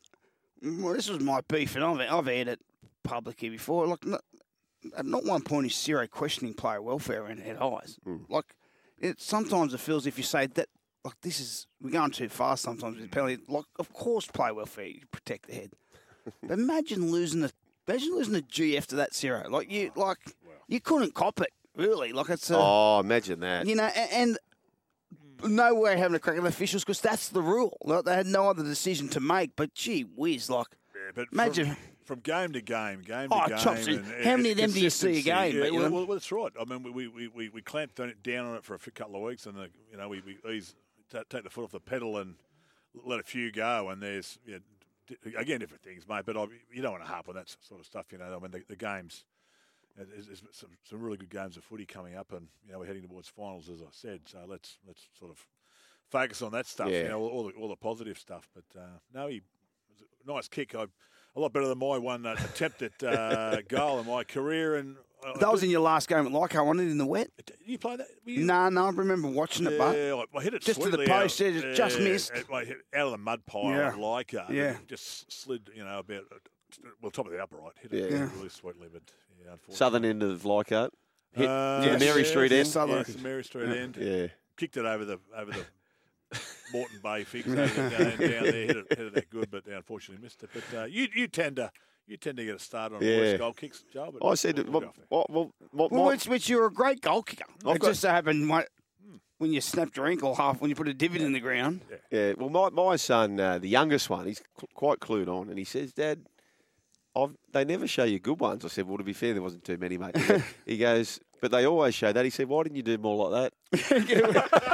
well, 0.62 0.94
this 0.94 1.10
was 1.10 1.20
my 1.20 1.42
beef, 1.48 1.75
and 1.75 1.84
I've, 1.84 2.00
I've 2.00 2.28
aired 2.28 2.48
it 2.48 2.60
publicly 3.04 3.50
before. 3.50 3.88
Like, 3.88 4.06
not, 4.06 4.22
at 4.98 5.06
not 5.06 5.25
one 5.25 5.42
point 5.42 5.68
is 5.68 5.75
Ciro 5.75 6.08
questioning 6.08 6.54
player 6.54 6.81
welfare 6.81 7.28
in 7.28 7.42
at 7.42 7.62
eyes. 7.62 7.98
Hmm. 8.04 8.18
Like, 8.30 8.56
it 9.00 9.22
sometimes 9.22 9.74
it 9.74 9.80
feels 9.80 10.06
if 10.08 10.18
you 10.18 10.24
say 10.24 10.48
that, 10.48 10.68
like, 11.04 11.20
this 11.22 11.40
is, 11.40 11.68
we're 11.81 11.92
going 11.92 12.12
too 12.12 12.30
fast 12.30 12.64
sometimes 12.64 12.98
with 12.98 13.12
penalty. 13.12 13.40
Like, 13.48 13.66
of 13.78 13.92
course, 13.92 14.26
player 14.28 14.54
welfare, 14.54 14.86
you 14.86 15.02
protect 15.12 15.48
the 15.48 15.54
head. 15.54 15.72
but 16.44 16.58
imagine 16.58 17.12
losing 17.12 17.42
the, 17.42 17.52
imagine 17.88 18.16
losing 18.16 18.34
the 18.34 18.42
GF 18.42 18.86
to 18.88 18.96
that 18.98 19.14
Ciro. 19.14 19.50
Like, 19.50 19.69
you, 19.69 19.92
like, 19.96 20.19
you 20.68 20.80
couldn't 20.80 21.14
cop 21.14 21.42
it, 21.42 21.52
really. 21.76 22.14
Like, 22.14 22.30
it's 22.30 22.50
a. 22.50 22.58
Oh, 22.58 23.00
imagine 23.02 23.42
that. 23.42 23.68
You 23.68 23.76
know, 23.76 23.86
a- 23.94 24.14
and, 24.14 24.38
no 25.45 25.74
way 25.75 25.98
having 25.98 26.16
a 26.16 26.19
crack 26.19 26.38
at 26.38 26.45
officials 26.45 26.84
because 26.84 27.01
that's 27.01 27.30
the 27.30 27.42
rule. 27.42 27.78
Like, 27.84 28.06
they 28.06 28.16
had 28.16 28.28
no 28.28 28.50
other 28.50 28.63
decision 28.63 29.10
to 29.10 29.19
make. 29.19 29.56
But 29.56 29.74
gee 29.74 30.01
whiz, 30.01 30.50
like 30.50 30.68
Yeah, 30.95 31.12
but 31.16 31.28
Imagine- 31.31 31.68
from, 31.68 31.78
from 32.06 32.19
game 32.19 32.54
to 32.54 32.62
game, 32.62 33.01
game 33.01 33.30
Oh, 33.31 33.44
to 33.44 33.50
game. 33.50 33.57
chops, 33.60 33.88
and, 33.88 34.06
how 34.25 34.36
many 34.38 34.51
of 34.51 34.57
them 34.57 34.72
do 34.72 34.81
you 34.81 34.90
see 34.90 35.19
a 35.19 35.22
game, 35.22 35.56
Yeah, 35.57 35.69
well, 35.69 35.90
well, 35.90 36.06
that's 36.07 36.31
right. 36.31 36.51
I 36.60 36.66
mean, 36.66 36.84
we 36.84 37.07
we, 37.07 37.28
we, 37.28 37.50
we 37.50 37.62
clamped 37.62 37.95
down 37.95 38.45
on 38.45 38.56
it 38.56 38.63
for 38.63 38.75
a 38.75 38.80
couple 38.92 39.16
of 39.16 39.22
weeks, 39.22 39.45
and 39.45 39.56
the, 39.56 39.69
you 39.92 39.98
know 39.98 40.10
we 40.10 40.22
we 40.22 40.51
ease, 40.51 40.75
ta 41.12 41.24
take 41.30 41.44
the 41.44 41.50
foot 41.50 41.63
off 41.63 41.72
the 41.72 41.80
pedal 41.80 42.18
and 42.18 42.36
let 43.06 43.19
a 43.19 43.24
few 43.24 43.51
go. 43.51 43.90
And 43.90 44.01
there's 44.01 44.38
you 44.45 44.54
know, 44.56 45.40
again 45.40 45.60
different 45.60 45.84
things, 45.84 46.07
mate. 46.07 46.24
But 46.25 46.38
I, 46.38 46.45
you 46.72 46.81
don't 46.81 46.92
want 46.92 47.04
to 47.04 47.10
harp 47.10 47.30
on 47.30 47.36
that 47.36 47.56
sort 47.62 47.80
of 47.80 47.86
stuff. 47.86 48.07
You 48.12 48.18
know, 48.18 48.36
I 48.36 48.40
mean 48.42 48.51
the, 48.51 48.63
the 48.68 48.75
games. 48.75 49.24
There's, 49.95 50.25
there's 50.28 50.44
some, 50.51 50.69
some 50.84 51.02
really 51.02 51.18
good 51.18 51.30
games 51.30 51.56
of 51.57 51.64
footy 51.64 51.85
coming 51.85 52.16
up, 52.16 52.31
and 52.33 52.47
you 52.66 52.71
know 52.73 52.80
we're 52.80 52.88
heading 52.88 53.07
towards 53.07 53.28
finals, 53.28 53.69
as 53.69 53.81
I 53.81 53.92
said. 53.92 54.21
So 54.26 54.40
let's 54.47 54.78
let's 54.88 55.07
sort 55.18 55.31
of 55.31 55.45
focus 56.09 56.42
on 56.42 56.52
that 56.54 56.66
stuff. 56.66 56.90
Yeah. 56.90 57.04
You 57.04 57.07
know, 57.09 57.19
all, 57.21 57.30
all 57.30 57.44
the 57.47 57.52
all 57.54 57.68
the 57.69 57.76
positive 57.76 58.18
stuff. 58.18 58.47
But 58.56 58.80
uh, 58.80 58.85
no, 59.14 59.28
he 59.28 59.42
was 59.90 60.02
a 60.28 60.31
nice 60.33 60.47
kick. 60.47 60.73
I, 60.76 60.85
a 61.35 61.40
lot 61.40 61.52
better 61.52 61.68
than 61.68 61.80
my 61.80 61.97
one 61.97 62.26
uh, 62.28 62.35
attempt 62.38 62.81
at 62.83 63.04
uh, 63.04 63.62
goal 63.68 64.00
in 64.00 64.06
my 64.07 64.23
career. 64.23 64.76
And 64.76 64.95
uh, 65.26 65.35
that 65.40 65.52
was 65.52 65.64
in 65.64 65.69
your 65.71 65.81
last 65.81 66.07
game 66.07 66.26
at 66.28 66.31
Leichhardt, 66.31 66.66
wasn't 66.66 66.88
it, 66.88 66.92
in 66.92 66.97
the 67.00 67.07
wet? 67.07 67.30
Did 67.44 67.56
you 67.66 67.80
play 67.80 67.95
that? 67.95 68.06
Were 68.23 68.31
you- 68.31 68.45
No, 68.45 68.69
no, 68.69 68.85
I 68.85 68.90
remember 68.92 69.30
watching 69.30 69.66
it, 69.66 69.76
but 69.78 69.97
yeah, 69.97 70.14
I, 70.14 70.38
I 70.38 70.44
hit 70.44 70.54
it 70.54 70.62
Just 70.62 70.81
to 70.83 70.90
the 70.92 71.06
post, 71.07 71.42
out, 71.42 71.54
yeah, 71.54 71.73
just- 71.73 72.00
missed. 72.00 72.31
it- 72.35 72.45
I 72.54 72.66
hit 72.66 72.78
out 72.95 73.06
of 73.07 73.12
the 73.14 73.18
mud 73.18 73.44
pile 73.47 73.64
Yeah. 73.71 73.88
at 73.88 73.95
Leica. 73.95 74.47
Yeah. 74.50 74.76
just 74.88 75.31
slid, 75.31 75.71
you 75.76 75.83
know, 75.83 75.97
about 76.00 76.26
well 77.02 77.09
top 77.09 77.26
of 77.26 77.31
the 77.31 77.42
upright. 77.42 77.73
Hit 77.81 77.94
it 77.94 78.12
Yeah. 78.12 78.30
really 78.35 78.50
sweetly, 78.50 78.90
but 78.94 79.02
yeah, 79.44 79.52
unfortunately. 79.52 79.76
Southern 79.76 80.06
end 80.06 80.23
of 80.23 80.45
Leichhardt. 80.45 80.94
Hit 81.33 81.47
Uh, 81.50 81.83
to 81.83 81.92
the 81.92 81.97
Mary 82.00 82.21
yes, 82.21 82.30
Street 82.30 82.52
yes, 82.52 82.59
end. 82.59 82.68
Southern. 82.68 82.97
Yes, 82.97 83.07
the 83.07 83.21
Mary 83.21 83.44
Street 83.44 83.69
end. 83.69 83.97
Yeah. 84.00 84.28
Kicked 84.56 84.78
it 84.78 84.85
over 84.85 85.04
the 85.06 85.19
over 85.35 85.52
the 85.52 85.66
Moreton 86.73 87.00
Bay 87.04 87.23
fix 87.23 87.47
over 87.47 87.66
down, 87.66 87.76
down 87.90 88.18
there. 88.18 88.18
Hit 88.18 88.78
it, 88.78 88.85
hit 88.90 89.00
it 89.00 89.14
that 89.16 89.30
good, 89.30 89.50
but 89.52 89.66
unfortunately 89.68 90.23
missed 90.23 90.44
it. 90.44 90.50
But 90.54 90.78
uh, 90.81 90.85
you 90.85 91.07
you 91.16 91.28
tend 91.28 91.56
to 91.57 91.71
you 92.07 92.18
tend 92.18 92.38
to 92.38 92.45
get 92.45 92.56
a 92.56 92.59
start 92.59 92.94
on 92.94 93.02
Yeah. 93.02 93.18
voice 93.31 93.38
goal 93.40 93.54
kicks, 93.54 93.83
Joe. 93.92 94.14
But 94.19 94.28
I 94.28 94.35
said, 94.35 94.68
we'll- 94.69 94.94
well, 95.09 95.26
we'll 95.71 95.90
my- 95.90 96.07
which, 96.12 96.28
which 96.28 96.50
you're 96.50 96.66
a 96.66 96.71
great 96.71 97.02
goal 97.02 97.23
kicker. 97.23 97.45
I've 97.66 97.78
it 97.78 97.80
got- 97.81 97.88
just 97.90 98.02
so 98.02 98.09
happened 98.09 98.45
my, 98.45 98.66
when 99.38 99.54
you 99.54 99.62
snapped 99.62 99.95
your 99.97 100.07
ankle 100.07 100.35
half 100.35 100.59
when 100.59 100.69
you 100.69 100.76
put 100.76 100.88
a 100.90 100.94
divot 100.94 101.21
in 101.21 101.31
the 101.33 101.40
ground. 101.40 101.81
Yeah, 102.12 102.33
well, 102.38 102.50
my, 102.50 102.69
my 102.69 102.95
son, 102.97 103.40
uh, 103.40 103.57
the 103.57 103.69
youngest 103.69 104.09
one, 104.09 104.26
he's 104.28 104.42
cl- 104.57 104.69
quite 104.73 105.00
clued 105.00 105.28
on, 105.30 105.47
and 105.50 105.57
he 105.57 105.64
says, 105.64 105.94
Dad, 105.94 106.26
I've, 107.16 107.32
they 107.52 107.64
never 107.66 107.88
show 107.88 108.04
you 108.06 108.20
good 108.20 108.40
ones. 108.40 108.66
I 108.66 108.68
said, 108.70 108.88
well, 108.88 108.98
to 108.98 109.04
be 109.04 109.14
fair, 109.14 109.34
there 109.34 109.42
wasn't 109.42 109.64
too 109.64 109.78
many, 109.78 109.98
mate. 109.98 110.16
He 110.18 110.24
goes- 110.28 110.42
He 110.66 110.78
goes, 110.78 111.20
but 111.44 111.52
they 111.52 111.68
always 111.68 111.94
show 111.94 112.14
that. 112.14 112.23
He 112.23 112.31
said, 112.31 112.47
"Why 112.47 112.64
didn't 112.64 112.78
you 112.78 112.83
do 112.83 112.97
more 112.97 113.30
like 113.30 113.52
that?" 113.52 113.54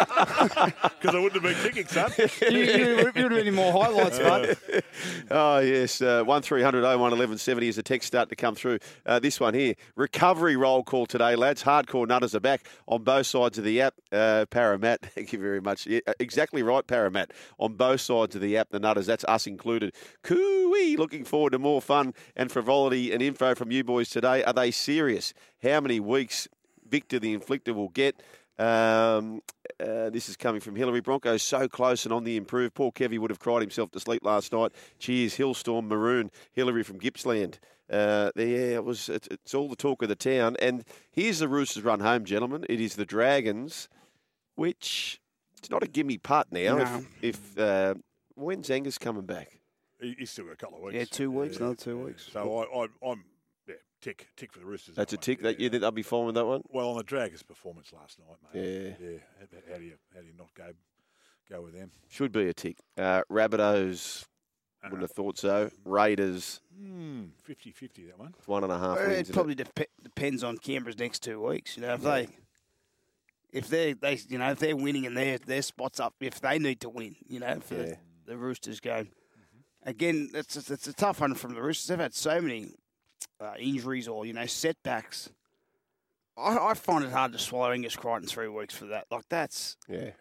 Because 0.99 1.15
I 1.15 1.19
wouldn't 1.19 1.41
have 1.41 1.43
been 1.43 1.71
kicking, 1.71 1.87
son. 1.87 2.11
you, 2.51 2.59
you, 2.59 2.95
would 2.97 3.05
have 3.05 3.13
been 3.13 3.33
any 3.33 3.51
more 3.51 3.71
highlights, 3.71 4.19
bud. 4.19 4.57
Oh, 5.31 5.59
yes. 5.59 6.01
Uh, 6.01 6.23
1300 6.25 6.81
01 6.83 6.99
1170 6.99 7.67
is 7.67 7.77
a 7.77 7.83
text 7.83 8.07
start 8.07 8.27
to 8.29 8.35
come 8.35 8.53
through. 8.53 8.79
Uh, 9.05 9.19
this 9.19 9.39
one 9.39 9.53
here. 9.53 9.75
Recovery 9.95 10.57
roll 10.57 10.83
call 10.83 11.05
today, 11.05 11.35
lads. 11.35 11.63
Hardcore 11.63 12.07
nutters 12.07 12.35
are 12.35 12.41
back 12.41 12.67
on 12.87 13.03
both 13.03 13.27
sides 13.27 13.57
of 13.57 13.63
the 13.63 13.81
app. 13.81 13.95
Uh, 14.11 14.45
Paramat, 14.51 14.99
thank 15.03 15.31
you 15.31 15.39
very 15.39 15.61
much. 15.61 15.87
Yeah, 15.87 16.01
uh, 16.05 16.13
exactly 16.19 16.61
right, 16.61 16.85
Paramat. 16.85 17.31
On 17.57 17.73
both 17.73 18.01
sides 18.01 18.35
of 18.35 18.41
the 18.41 18.57
app, 18.57 18.69
the 18.69 18.79
nutters, 18.79 19.05
that's 19.05 19.23
us 19.23 19.47
included. 19.47 19.95
Cooey, 20.23 20.97
looking 20.97 21.23
forward 21.23 21.51
to 21.51 21.59
more 21.59 21.81
fun 21.81 22.13
and 22.35 22.51
frivolity 22.51 23.13
and 23.13 23.21
info 23.21 23.55
from 23.55 23.71
you 23.71 23.83
boys 23.83 24.09
today. 24.09 24.43
Are 24.43 24.53
they 24.53 24.71
serious? 24.71 25.33
How 25.63 25.79
many 25.81 25.99
weeks 25.99 26.47
Victor 26.89 27.19
the 27.19 27.37
Inflictor 27.37 27.73
will 27.73 27.89
get? 27.89 28.21
Um, 28.57 29.41
uh, 29.79 30.09
this 30.09 30.27
is 30.27 30.35
coming 30.35 30.59
from 30.59 30.75
Hillary. 30.75 30.99
Broncos 30.99 31.41
so 31.41 31.67
close 31.67 32.03
and 32.05 32.13
on 32.13 32.25
the 32.25 32.35
improve. 32.35 32.73
Paul 32.73 32.91
Kevy 32.91 33.17
would 33.17 33.31
have 33.31 33.39
cried 33.39 33.61
himself 33.61 33.91
to 33.91 33.99
sleep 33.99 34.23
last 34.23 34.51
night. 34.51 34.73
Cheers, 34.99 35.37
Hillstorm 35.37 35.87
Maroon. 35.87 36.29
Hillary 36.51 36.83
from 36.83 36.99
Gippsland. 36.99 37.59
Uh, 37.89 38.31
there 38.35 38.75
it 38.75 38.83
was. 38.83 39.07
It's, 39.09 39.27
it's 39.31 39.53
all 39.53 39.69
the 39.69 39.75
talk 39.75 40.03
of 40.03 40.09
the 40.09 40.15
town. 40.15 40.57
And 40.61 40.83
here's 41.11 41.39
the 41.39 41.47
Roosters 41.47 41.83
run 41.83 42.01
home, 42.01 42.25
gentlemen. 42.25 42.65
It 42.69 42.81
is 42.81 42.95
the 42.95 43.05
Dragons, 43.05 43.87
which 44.55 45.21
it's 45.57 45.69
not 45.69 45.81
a 45.81 45.87
gimme 45.87 46.17
putt 46.17 46.47
now. 46.51 46.77
No. 46.77 46.83
If, 47.21 47.55
if 47.57 47.57
uh, 47.57 47.95
when's 48.35 48.69
Angus 48.69 48.97
coming 48.97 49.25
back? 49.25 49.59
He's 50.01 50.31
still 50.31 50.45
got 50.45 50.53
a 50.53 50.57
couple 50.57 50.77
of 50.77 50.83
weeks. 50.83 50.95
Yeah, 50.95 51.05
two 51.05 51.31
weeks, 51.31 51.57
another 51.57 51.75
two 51.75 51.97
weeks. 51.97 52.29
So 52.31 52.59
I, 52.59 52.83
I, 52.83 53.11
I'm 53.11 53.23
yeah, 53.25 53.28
tick, 54.01 54.27
tick 54.35 54.51
for 54.53 54.59
the 54.59 54.65
Roosters. 54.65 54.95
That's 54.95 55.13
a 55.13 55.15
one. 55.17 55.21
tick. 55.21 55.41
That 55.41 55.59
you 55.59 55.69
think 55.69 55.81
they'll 55.81 55.91
be 55.91 56.01
fine 56.03 56.25
with 56.25 56.35
that 56.35 56.45
one? 56.45 56.61
Well, 56.69 56.89
on 56.91 56.97
the 56.97 57.03
Dragons' 57.03 57.43
performance 57.43 57.91
last 57.93 58.19
night, 58.19 58.37
mate. 58.53 58.95
Yeah. 59.01 59.07
Yeah. 59.09 59.17
How, 59.39 59.73
how 59.73 59.77
do 59.79 59.83
you 59.85 59.93
how 60.13 60.21
do 60.21 60.27
you 60.27 60.33
not 60.37 60.53
go 60.53 60.71
go 61.49 61.61
with 61.61 61.73
them? 61.73 61.91
Should 62.09 62.31
be 62.31 62.47
a 62.49 62.53
tick. 62.53 62.77
Uh, 62.97 63.21
Rabbitohs, 63.31 64.25
wouldn't 64.83 65.01
have 65.01 65.11
thought 65.11 65.37
so. 65.37 65.69
Raiders, 65.85 66.61
Hmm, 66.79 67.25
50-50 67.47 68.07
that 68.07 68.17
one. 68.19 68.33
one 68.45 68.63
and 68.63 68.71
a 68.71 68.77
half 68.79 68.97
Uh, 68.97 69.01
wins. 69.01 69.11
It 69.13 69.21
isn't 69.23 69.33
probably 69.33 69.55
dep- 69.55 69.89
depends 70.01 70.43
on 70.43 70.57
Canberra's 70.57 70.97
next 70.97 71.19
two 71.23 71.41
weeks. 71.45 71.75
You 71.75 71.81
know, 71.83 71.95
if 71.95 72.01
they, 72.01 72.27
if 73.51 73.67
they, 73.67 73.93
they, 73.93 74.17
you 74.29 74.37
know, 74.37 74.51
if 74.51 74.59
they're 74.59 74.75
winning 74.77 75.05
and 75.05 75.17
their 75.17 75.37
their 75.39 75.61
spots 75.61 75.99
up, 75.99 76.13
if 76.21 76.39
they 76.39 76.59
need 76.59 76.79
to 76.81 76.89
win, 76.89 77.15
you 77.27 77.39
know, 77.39 77.59
for 77.59 77.75
Yeah. 77.75 77.83
the, 77.83 77.97
the 78.27 78.37
Roosters 78.37 78.79
going. 78.79 79.09
Again, 79.83 80.29
it's 80.33 80.55
it's 80.55 80.69
it's 80.69 80.87
a 80.87 80.93
tough 80.93 81.19
one 81.21 81.33
from 81.35 81.55
the 81.55 81.61
Roosters. 81.61 81.87
They've 81.87 81.99
had 81.99 82.13
so 82.13 82.39
many 82.41 82.75
uh, 83.39 83.53
injuries 83.59 84.07
or 84.07 84.25
you 84.25 84.33
know 84.33 84.45
setbacks. 84.45 85.29
I, 86.37 86.57
I 86.69 86.73
find 86.73 87.03
it 87.03 87.11
hard 87.11 87.33
to 87.33 87.39
swallow 87.39 87.71
Angus 87.71 87.95
Crichton 87.95 88.27
three 88.27 88.47
weeks 88.47 88.73
for 88.73 88.85
that. 88.85 89.05
Like 89.11 89.25
that's 89.29 89.77
Yeah. 89.87 90.11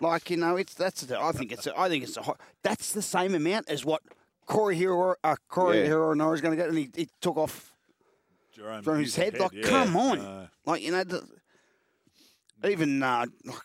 Like 0.00 0.30
you 0.30 0.36
know, 0.36 0.56
it's 0.56 0.74
that's 0.74 1.02
the, 1.02 1.20
I 1.20 1.32
think 1.32 1.50
it's 1.52 1.66
a, 1.66 1.78
I 1.78 1.88
think 1.88 2.04
it's 2.04 2.16
a 2.16 2.22
hot, 2.22 2.40
that's 2.62 2.92
the 2.92 3.02
same 3.02 3.34
amount 3.34 3.68
as 3.68 3.84
what 3.84 4.02
Corey 4.46 4.76
Hero 4.76 5.14
uh, 5.24 5.36
Corey 5.48 5.78
Yeah. 5.80 5.86
Hero 5.86 6.14
Hero 6.14 6.32
is 6.32 6.40
going 6.40 6.52
to 6.52 6.62
get, 6.62 6.68
and 6.68 6.78
he, 6.78 6.90
he 6.94 7.08
took 7.20 7.36
off 7.36 7.72
Jerome 8.54 8.82
from 8.82 8.98
his 8.98 9.14
Hughes' 9.14 9.16
head. 9.16 9.38
Like, 9.40 9.52
yeah. 9.52 9.62
come 9.62 9.96
on, 9.96 10.18
Uh, 10.18 10.46
like 10.66 10.82
you 10.82 10.92
know, 10.92 11.04
the, 11.04 11.26
even 12.68 13.02
uh, 13.02 13.26
like, 13.44 13.56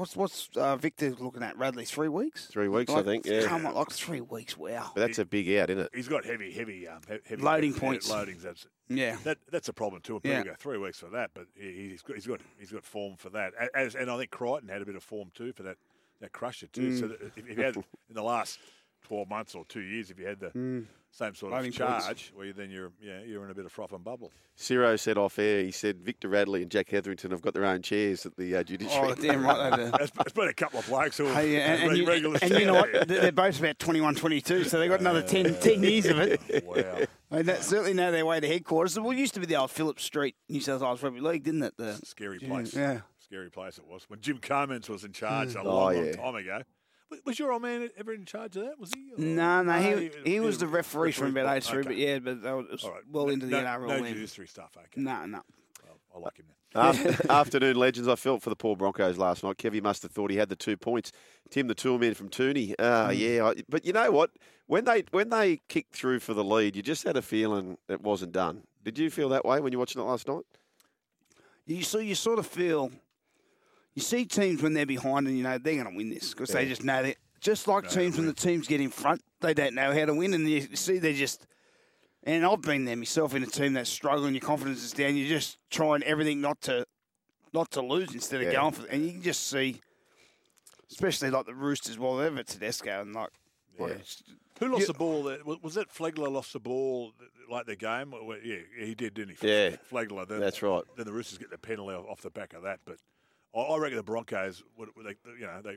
what's 0.00 0.16
what's 0.16 0.48
uh, 0.56 0.76
Victor 0.76 1.14
looking 1.18 1.42
at? 1.42 1.56
Radley 1.58 1.84
three 1.84 2.08
weeks. 2.08 2.46
Three 2.46 2.68
weeks, 2.68 2.90
I 2.92 3.02
think. 3.02 3.26
Yeah. 3.26 3.42
Come 3.42 3.66
on, 3.66 3.74
like 3.74 3.90
three 3.90 4.22
weeks. 4.22 4.56
Wow. 4.56 4.92
But 4.94 5.02
that's 5.02 5.18
a 5.18 5.26
big 5.26 5.46
out, 5.56 5.68
isn't 5.68 5.84
it? 5.84 5.90
he's 5.94 6.08
got 6.08 6.24
heavy, 6.24 6.50
heavy, 6.50 6.88
um, 6.88 7.00
heavy 7.28 7.42
Loading 7.42 7.74
yeah, 7.74 7.78
points. 7.78 8.10
Loadings. 8.10 8.40
That's 8.42 8.66
Yeah. 8.88 9.16
that. 9.24 9.38
That's 9.50 9.68
a 9.68 9.72
problem 9.74 10.00
too. 10.00 10.14
People 10.20 10.30
Yeah. 10.30 10.44
go 10.44 10.54
three 10.58 10.78
weeks 10.78 10.98
for 10.98 11.10
that, 11.10 11.32
but 11.34 11.46
he- 11.54 11.90
he's 11.90 12.02
got 12.02 12.16
he's 12.16 12.26
got 12.26 12.40
he's 12.58 12.72
got 12.72 12.84
form 12.84 13.16
for 13.16 13.28
that. 13.30 13.52
As, 13.74 13.94
and 13.94 14.10
I 14.10 14.16
think 14.16 14.30
Crichton 14.30 14.68
had 14.70 14.80
a 14.80 14.86
bit 14.86 14.96
of 14.96 15.02
form 15.02 15.30
too 15.34 15.52
for 15.52 15.62
that 15.64 15.76
that 16.20 16.32
crusher 16.32 16.66
too. 16.66 16.90
Mm. 16.90 17.00
So 17.00 17.08
that 17.08 17.20
if, 17.20 17.38
if 17.38 17.58
you 17.58 17.62
had 17.62 17.76
in 17.76 17.84
the 18.14 18.22
last 18.22 18.58
twelve 19.02 19.28
months 19.28 19.54
or 19.54 19.66
two 19.66 19.80
years, 19.80 20.10
if 20.10 20.18
you 20.18 20.26
had 20.26 20.40
the 20.40 20.84
same 21.12 21.34
sort. 21.34 21.52
Loading 21.52 21.70
of 21.70 21.76
points. 21.78 22.04
charge, 22.06 22.32
well, 22.36 22.46
then 22.56 22.70
you're 22.70 22.92
yeah 23.02 23.20
you're 23.22 23.44
in 23.44 23.50
a 23.50 23.54
bit 23.54 23.64
of 23.66 23.72
froth 23.72 23.92
and 23.92 24.02
bubble. 24.04 24.30
Ciro 24.56 24.94
said 24.96 25.18
off 25.18 25.38
air, 25.38 25.62
he 25.62 25.70
said 25.70 26.00
Victor 26.00 26.28
Radley 26.28 26.62
and 26.62 26.70
Jack 26.70 26.88
Hetherington 26.90 27.30
have 27.30 27.40
got 27.42 27.54
their 27.54 27.64
own 27.64 27.82
chairs 27.82 28.26
at 28.26 28.36
the 28.36 28.56
uh, 28.56 28.62
judiciary. 28.62 29.08
Oh 29.10 29.14
damn 29.14 29.44
right 29.44 29.70
they 29.70 29.84
do. 29.84 29.90
There's, 29.96 30.10
there's 30.10 30.32
been 30.34 30.48
a 30.48 30.52
couple 30.54 30.78
of 30.80 30.86
blokes 30.86 31.16
who 31.18 31.26
Hey, 31.26 31.54
have 31.54 31.80
and, 31.80 31.90
and, 31.90 31.98
you, 31.98 32.34
and 32.42 32.50
you 32.50 32.66
know 32.66 32.74
what? 32.74 32.92
They're 33.08 33.20
they're 33.22 33.32
both 33.32 33.58
about 33.58 33.78
21, 33.78 34.14
22, 34.16 34.64
so 34.64 34.78
they've 34.78 34.90
got 34.90 35.00
another 35.00 35.22
10, 35.22 35.56
10 35.60 35.82
years 35.82 36.06
of 36.06 36.18
it. 36.20 36.40
Wow. 36.64 37.06
They 37.30 37.42
know- 37.44 37.54
certainly 37.60 37.94
know 37.94 38.10
their 38.12 38.26
way 38.26 38.40
to 38.40 38.46
headquarters. 38.48 38.98
Well, 38.98 39.10
it 39.12 39.16
used 39.18 39.34
to 39.34 39.40
be 39.40 39.46
the 39.46 39.56
old 39.56 39.70
Phillips 39.70 40.02
Street 40.04 40.34
New 40.48 40.60
South 40.60 40.80
Wales 40.82 41.02
Rugby 41.02 41.20
League, 41.20 41.44
didn't 41.44 41.62
it? 41.62 41.74
The, 41.76 41.94
Scary 42.04 42.38
place. 42.40 42.74
yeah. 42.74 43.00
Scary 43.20 43.50
place 43.50 43.78
it 43.78 43.86
was. 43.86 44.04
When 44.08 44.20
Jim 44.20 44.38
Comans 44.38 44.88
was 44.88 45.04
in 45.04 45.12
charge 45.12 45.54
a 45.54 45.60
Oh, 45.60 45.64
long, 45.64 45.94
yeah. 45.94 46.00
long 46.02 46.12
time 46.14 46.34
ago. 46.34 46.62
Was- 47.10 47.20
Was 47.26 47.38
your 47.38 47.52
old 47.52 47.62
man 47.62 47.90
ever 47.96 48.12
in 48.12 48.24
charge 48.24 48.56
of 48.56 48.64
that? 48.64 48.78
Was 48.78 48.92
he? 48.94 49.12
Or- 49.12 49.18
No, 49.18 49.62
no, 49.62 49.72
he, 49.80 50.08
Oh, 50.08 50.10
he 50.24 50.40
was 50.40 50.58
the 50.58 50.66
referee 50.66 51.12
from 51.12 51.28
about 51.36 51.56
83, 51.56 51.82
but 51.82 51.92
Okay. 51.92 52.00
yeah, 52.12 52.18
but 52.20 52.42
that 52.42 52.52
was 52.52 52.84
All 52.84 52.92
right. 52.92 53.02
well 53.10 53.26
No- 53.26 53.32
into 53.32 53.46
the 53.46 53.52
no, 53.52 53.58
NRL 53.58 53.88
No 53.88 54.02
then. 54.02 54.14
judiciary 54.14 54.48
stuff. 54.48 54.70
Okay. 54.76 54.86
No, 55.00 55.26
no. 55.26 55.40
Well, 55.84 55.98
I 56.14 56.18
like 56.18 56.36
him. 56.38 56.46
Then. 56.48 56.56
After, 56.72 57.26
afternoon 57.32 57.76
legends, 57.76 58.06
I 58.08 58.14
felt 58.14 58.42
for 58.42 58.50
the 58.50 58.54
poor 58.56 58.76
Broncos 58.76 59.18
last 59.18 59.42
night. 59.42 59.56
Kevy 59.58 59.82
must 59.82 60.02
have 60.04 60.12
thought 60.12 60.30
he 60.30 60.36
had 60.36 60.48
the 60.48 60.54
two 60.56 60.76
points. 60.76 61.10
Tim, 61.50 61.66
the 61.66 61.74
toolman 61.74 62.14
from 62.14 62.28
Tooney. 62.28 62.74
Ah, 62.78 63.08
Mm. 63.10 63.18
yeah. 63.18 63.44
I, 63.46 63.54
but 63.68 63.84
you 63.84 63.92
know 63.92 64.10
what? 64.12 64.30
When 64.66 64.84
they 64.84 65.02
when 65.10 65.30
they 65.30 65.56
kicked 65.68 65.96
through 65.96 66.20
for 66.20 66.32
the 66.32 66.44
lead, 66.44 66.76
you 66.76 66.82
just 66.82 67.02
had 67.02 67.16
a 67.16 67.22
feeling 67.22 67.76
it 67.88 68.00
wasn't 68.02 68.30
done. 68.30 68.62
Did 68.84 68.98
you 69.00 69.10
feel 69.10 69.28
that 69.30 69.44
way 69.44 69.58
when 69.60 69.72
you 69.72 69.78
were 69.78 69.82
watching 69.82 70.00
it 70.00 70.04
last 70.04 70.28
night? 70.28 70.44
You 71.66 71.82
so 71.82 71.98
you 71.98 72.14
sort 72.14 72.38
of 72.38 72.46
feel, 72.46 72.92
you 73.94 74.02
see 74.02 74.24
teams 74.24 74.62
when 74.62 74.72
they're 74.74 74.86
behind 74.86 75.26
and 75.26 75.36
you 75.36 75.42
know 75.42 75.58
they're 75.58 75.74
going 75.74 75.90
to 75.90 75.96
win 75.96 76.10
this 76.10 76.30
because 76.30 76.50
they 76.50 76.66
just 76.66 76.84
know 76.84 77.02
that. 77.02 77.16
Just 77.40 77.66
like 77.66 77.88
teams 77.88 78.18
when 78.18 78.26
the 78.26 78.34
teams 78.34 78.68
get 78.68 78.82
in 78.82 78.90
front, 78.90 79.22
they 79.40 79.54
don't 79.54 79.74
know 79.74 79.94
how 79.94 80.04
to 80.04 80.12
win, 80.14 80.34
and 80.34 80.48
you 80.48 80.60
see 80.76 80.98
they're 80.98 81.12
just. 81.14 81.46
And 82.22 82.44
I've 82.44 82.60
been 82.60 82.84
there 82.84 82.96
myself 82.96 83.34
in 83.34 83.42
a 83.42 83.46
team 83.46 83.72
that's 83.72 83.88
struggling. 83.88 84.34
Your 84.34 84.42
confidence 84.42 84.84
is 84.84 84.92
down. 84.92 85.16
You're 85.16 85.26
just 85.26 85.56
trying 85.70 86.02
everything 86.02 86.42
not 86.42 86.60
to, 86.62 86.84
not 87.54 87.70
to 87.70 87.80
lose 87.80 88.12
instead 88.12 88.42
of 88.42 88.48
Yeah. 88.48 88.60
going 88.60 88.72
for. 88.72 88.82
It. 88.86 88.92
And 88.92 89.06
you 89.06 89.12
can 89.12 89.22
just 89.22 89.48
see, 89.48 89.80
especially 90.90 91.30
like 91.30 91.46
the 91.46 91.54
Roosters. 91.54 91.98
Well, 91.98 92.16
they're 92.16 92.36
at 92.38 92.46
Tedesco 92.46 93.00
and 93.00 93.14
like, 93.14 93.30
like, 93.78 94.02
Who 94.58 94.68
lost 94.68 94.80
You- 94.82 94.86
the 94.88 94.94
ball? 94.94 95.22
There? 95.22 95.38
Was 95.44 95.62
was 95.62 95.74
that 95.76 95.88
Flegler 95.92 96.30
lost 96.30 96.52
the 96.52 96.60
ball 96.60 97.12
like 97.50 97.64
the 97.64 97.76
game? 97.76 98.12
Yeah, 98.44 98.56
he 98.84 98.94
did, 98.94 99.14
didn't 99.14 99.38
he? 99.40 99.48
Yeah. 99.48 99.76
Flegler. 99.90 100.28
Then, 100.28 100.40
That's 100.40 100.62
right. 100.62 100.82
Then 100.98 101.06
the 101.06 101.12
Roosters 101.14 101.38
get 101.38 101.50
the 101.50 101.56
penalty 101.56 101.94
off 101.94 102.06
off 102.06 102.20
the 102.20 102.28
back 102.30 102.52
of 102.52 102.64
that. 102.64 102.80
But 102.84 102.96
I, 103.54 103.58
I 103.60 103.78
reckon 103.78 103.96
the 103.96 104.02
Broncos 104.02 104.62
would, 104.78 104.88
would 104.96 105.06
they, 105.06 105.16
you 105.38 105.46
know, 105.46 105.60
they. 105.62 105.76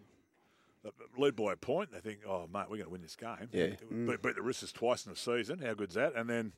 they 0.83 0.89
Lead 1.17 1.35
by 1.37 1.53
a 1.53 1.55
point, 1.55 1.91
they 1.93 1.99
think, 1.99 2.19
"Oh, 2.27 2.45
mate, 2.53 2.63
we're 2.69 2.75
going 2.77 2.83
to 2.83 2.89
win 2.89 3.01
this 3.01 3.15
game." 3.15 3.47
Yeah. 3.53 3.67
beat, 3.89 4.21
beat 4.21 4.35
the 4.35 4.41
Roosters 4.41 4.73
twice 4.73 5.05
in 5.05 5.13
the 5.13 5.17
season. 5.17 5.59
How 5.59 5.73
good's 5.75 5.95
that? 5.95 6.13
And 6.15 6.29
then, 6.29 6.51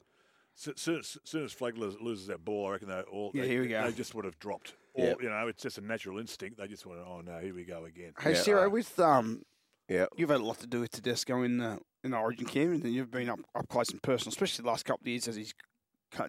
as 0.58 0.82
soon 0.82 0.98
as, 1.00 1.18
soon 1.24 1.46
as 1.46 1.54
Flegler 1.54 1.96
loses 2.02 2.26
that 2.28 2.44
ball, 2.44 2.68
I 2.68 2.72
reckon 2.72 2.88
they 2.88 3.02
all 3.02 3.30
Yeah, 3.36 3.44
they, 3.44 3.50
here 3.50 3.62
we 3.62 3.68
go. 3.68 3.84
they 3.84 3.92
just 3.92 4.16
would 4.16 4.26
have 4.26 4.40
dropped. 4.40 4.74
Or, 4.96 5.06
Yeah. 5.06 5.14
you 5.22 5.30
know, 5.30 5.48
it's 5.48 5.62
just 5.62 5.78
a 5.78 5.82
natural 5.82 6.18
instinct. 6.18 6.58
They 6.58 6.68
just 6.68 6.88
went, 6.88 7.02
"Oh 7.06 7.22
no, 7.22 7.38
here 7.40 7.54
we 7.54 7.66
go 7.66 7.86
again." 7.86 8.14
hey, 8.20 8.32
Yeah. 8.32 8.42
Ciro, 8.42 8.68
with 8.70 9.00
um, 9.00 9.44
Yeah. 9.88 10.08
you've 10.18 10.30
had 10.30 10.40
a 10.42 10.44
lot 10.44 10.58
to 10.62 10.68
do 10.68 10.80
with 10.80 10.90
Tedesco 10.92 11.44
in 11.44 11.58
the 11.60 11.80
in 12.04 12.10
the 12.12 12.18
Origin 12.18 12.48
camp, 12.48 12.84
and 12.84 12.94
you've 12.94 13.12
been 13.12 13.30
up, 13.30 13.40
up 13.54 13.68
close 13.70 13.90
and 13.92 14.02
personal, 14.02 14.30
especially 14.30 14.64
the 14.64 14.70
last 14.70 14.86
couple 14.86 15.04
of 15.04 15.08
years 15.08 15.28
as 15.28 15.36
he's 15.36 15.54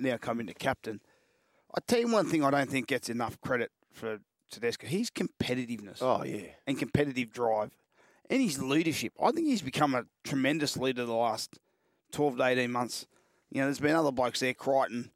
now 0.01 0.19
come 0.19 0.41
into 0.41 0.53
captain. 0.53 1.01
I 1.75 1.81
tell 1.87 2.01
you 2.01 2.09
one 2.13 2.27
thing, 2.29 2.45
I 2.45 2.51
don't 2.51 2.69
think 2.69 2.89
gets 2.89 3.09
enough 3.09 3.41
credit 3.41 3.71
for 3.93 4.19
Tedesco. 4.51 4.87
His 4.87 5.11
competitiveness 5.11 5.99
Oh 6.01 6.25
yeah. 6.25 6.49
and 6.67 6.79
competitive 6.79 7.33
drive, 7.33 7.71
and 8.31 8.43
his 8.43 8.61
leadership. 8.63 9.13
I 9.23 9.33
think 9.33 9.47
he's 9.47 9.63
become 9.63 9.95
a 9.95 10.05
tremendous 10.25 10.77
leader 10.77 11.05
the 11.05 11.13
last 11.15 11.59
twelve 12.13 12.37
to 12.37 12.45
eighteen 12.45 12.73
months. 12.73 13.07
You 13.51 13.61
know, 13.61 13.67
there's 13.67 13.79
been 13.81 13.95
other 13.95 14.11
blokes 14.13 14.41
there, 14.41 14.55
Crichton, 14.55 15.11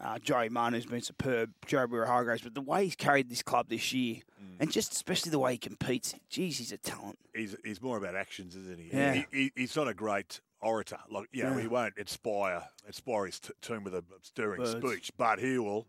uh, 0.00 0.18
Joey 0.18 0.48
Martin, 0.48 0.74
who's 0.74 0.86
been 0.86 1.00
superb, 1.00 1.52
Jared 1.64 1.90
Waerea-Hargreaves, 1.90 2.42
but 2.42 2.54
the 2.54 2.60
way 2.60 2.84
he's 2.84 2.96
carried 2.96 3.30
this 3.30 3.42
club 3.42 3.68
this 3.68 3.92
year, 3.92 4.16
and 4.58 4.70
just 4.72 4.92
especially 4.92 5.30
the 5.30 5.38
way 5.38 5.52
he 5.52 5.58
competes, 5.58 6.14
geez, 6.28 6.58
he's 6.58 6.72
a 6.72 6.76
talent. 6.78 7.18
he's 7.34 7.54
he's 7.64 7.80
more 7.80 7.96
about 7.98 8.16
actions, 8.16 8.56
isn't 8.56 8.78
he? 8.80 8.90
Yeah. 8.92 9.12
He, 9.14 9.26
he, 9.32 9.52
he's 9.54 9.76
not 9.76 9.86
a 9.88 9.94
great 9.94 10.40
orator. 10.60 10.98
Like 11.10 11.28
you 11.32 11.44
know, 11.44 11.54
Yeah. 11.56 11.60
he 11.62 11.68
won't 11.68 11.96
inspire 11.96 12.64
inspire 12.86 13.26
his 13.26 13.38
t- 13.40 13.52
team 13.62 13.84
with 13.84 13.94
a 13.94 14.02
stirring 14.22 14.60
Words. 14.60 14.72
speech, 14.72 15.12
but 15.16 15.38
he 15.38 15.58
will 15.58 15.86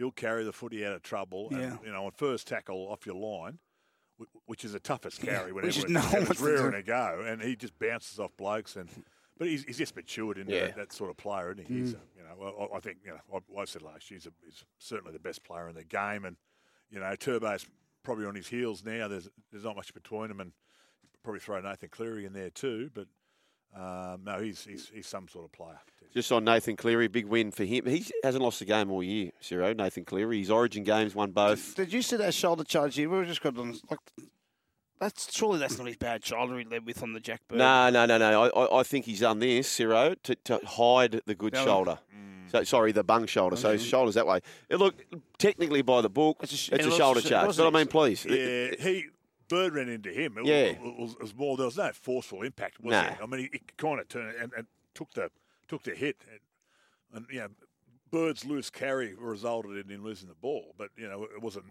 he'll 0.00 0.10
carry 0.10 0.44
the 0.44 0.52
footy 0.52 0.84
out 0.84 0.92
of 0.94 1.02
trouble. 1.02 1.48
Yeah. 1.50 1.58
And, 1.58 1.78
you 1.84 1.92
know, 1.92 2.06
on 2.06 2.10
first 2.12 2.48
tackle 2.48 2.88
off 2.90 3.06
your 3.06 3.14
line, 3.16 3.58
which 4.46 4.64
is 4.64 4.72
the 4.72 4.80
toughest 4.80 5.20
carry 5.20 5.52
when 5.52 5.64
which 5.64 5.78
is 5.78 5.84
everyone's, 5.84 6.04
no 6.06 6.10
one 6.12 6.22
everyone's 6.22 6.38
to 6.38 6.44
rearing 6.44 6.70
do. 6.72 6.76
to 6.78 6.82
go, 6.82 7.24
and 7.26 7.42
he 7.42 7.54
just 7.56 7.78
bounces 7.78 8.18
off 8.18 8.30
blokes 8.36 8.76
and. 8.76 8.88
But 9.38 9.48
he's, 9.48 9.64
he's 9.64 9.78
just 9.78 9.96
matured 9.96 10.36
into 10.36 10.52
Yeah. 10.54 10.66
that, 10.66 10.76
that 10.76 10.92
sort 10.92 11.08
of 11.08 11.16
player, 11.16 11.50
isn't 11.50 11.66
he? 11.66 11.74
He's, 11.80 11.94
Mm. 11.94 11.96
a, 11.96 12.18
you 12.18 12.22
know, 12.42 12.68
I 12.72 12.76
I 12.76 12.80
think 12.80 12.98
you 13.02 13.10
know 13.12 13.40
I, 13.56 13.60
I 13.62 13.64
said 13.64 13.80
last 13.80 14.10
year 14.10 14.18
he's, 14.18 14.26
a, 14.26 14.32
he's 14.44 14.64
certainly 14.78 15.14
the 15.14 15.18
best 15.18 15.42
player 15.44 15.66
in 15.66 15.74
the 15.74 15.82
game, 15.84 16.26
and 16.26 16.36
you 16.90 17.00
know 17.00 17.14
Turbo's 17.16 17.64
probably 18.02 18.26
on 18.26 18.34
his 18.34 18.48
heels 18.48 18.84
now. 18.84 19.08
There's 19.08 19.30
there's 19.50 19.64
not 19.64 19.76
much 19.76 19.94
between 19.94 20.28
them, 20.28 20.40
and 20.40 20.52
probably 21.22 21.40
throw 21.40 21.58
Nathan 21.60 21.88
Cleary 21.88 22.26
in 22.26 22.34
there 22.34 22.50
too. 22.50 22.90
But 22.92 23.06
Um, 23.76 24.22
no, 24.24 24.40
he's, 24.40 24.64
he's 24.64 24.88
he's 24.92 25.06
some 25.06 25.28
sort 25.28 25.44
of 25.44 25.52
player. 25.52 25.78
Just 26.12 26.32
on 26.32 26.44
Nathan 26.44 26.74
Cleary, 26.76 27.06
big 27.06 27.26
win 27.26 27.52
for 27.52 27.64
him. 27.64 27.86
He 27.86 28.04
hasn't 28.24 28.42
lost 28.42 28.60
a 28.60 28.64
game 28.64 28.90
all 28.90 29.02
year, 29.02 29.30
Ciro. 29.40 29.72
Nathan 29.72 30.04
Cleary. 30.04 30.40
His 30.40 30.50
Origin 30.50 30.82
games 30.82 31.14
won 31.14 31.30
both. 31.30 31.76
Did 31.76 31.92
you 31.92 32.02
see 32.02 32.16
that 32.16 32.34
shoulder 32.34 32.64
charge 32.64 32.96
here? 32.96 33.08
We 33.08 33.16
were 33.18 33.24
just 33.24 33.40
got 33.42 33.56
on 33.58 33.76
like. 33.88 34.00
That's 34.98 35.34
surely 35.34 35.58
that's 35.58 35.78
not 35.78 35.86
his 35.86 35.96
bad 35.96 36.24
shoulder 36.24 36.58
he 36.58 36.64
led 36.64 36.84
with 36.84 37.02
on 37.02 37.14
the 37.14 37.20
Jack 37.20 37.40
Bird. 37.48 37.58
No, 37.58 37.88
no, 37.90 38.04
no, 38.04 38.18
no. 38.18 38.42
I, 38.42 38.48
I, 38.48 38.80
I 38.80 38.82
think 38.82 39.06
he's 39.06 39.20
done 39.20 39.38
this, 39.38 39.66
Ciro, 39.66 40.14
to, 40.24 40.34
to 40.34 40.60
hide 40.66 41.22
the 41.24 41.34
good 41.34 41.54
No. 41.54 41.64
shoulder. 41.64 41.98
So, 42.48 42.64
sorry, 42.64 42.90
the 42.92 43.04
bung 43.04 43.26
shoulder. 43.26 43.54
So 43.56 43.70
his 43.72 43.82
shoulder's 43.86 44.16
that 44.16 44.26
way. 44.26 44.40
Uh, 44.70 44.74
Look, 44.76 44.96
technically 45.38 45.82
by 45.82 46.00
the 46.00 46.10
book, 46.10 46.38
it's 46.42 46.68
It's 46.68 46.84
a, 46.84 46.88
a 46.88 46.90
sh- 46.90 46.96
shoulder 46.96 47.20
charge. 47.20 47.46
was 47.46 47.56
But 47.58 47.68
I 47.68 47.70
mean, 47.70 47.86
please. 47.86 48.26
Yeah, 48.28 48.72
he 48.78 49.06
Bird 49.50 49.74
ran 49.74 49.88
into 49.90 50.10
him. 50.10 50.38
It, 50.38 50.46
Yeah. 50.46 50.80
was, 50.82 50.94
was, 50.98 51.18
was 51.20 51.34
more. 51.34 51.56
There 51.58 51.66
was 51.66 51.76
no 51.76 51.90
forceful 51.92 52.42
impact, 52.42 52.80
was 52.80 52.92
No. 52.92 53.02
there? 53.02 53.18
I 53.22 53.26
mean, 53.26 53.40
it, 53.46 53.50
he 53.52 53.60
kind 53.76 54.00
of 54.00 54.08
turned 54.08 54.34
and, 54.36 54.52
and 54.56 54.66
took 54.94 55.12
the 55.12 55.30
took 55.68 55.82
the 55.82 55.94
hit, 55.94 56.16
and, 56.30 56.40
and 57.14 57.26
you 57.30 57.40
know, 57.40 57.48
Bird's 58.10 58.44
loose 58.46 58.70
carry 58.70 59.14
resulted 59.14 59.76
in 59.84 59.90
him 59.92 60.02
losing 60.02 60.28
the 60.28 60.34
ball. 60.34 60.74
But 60.78 60.88
you 60.96 61.06
know, 61.08 61.24
it 61.24 61.42
wasn't 61.42 61.66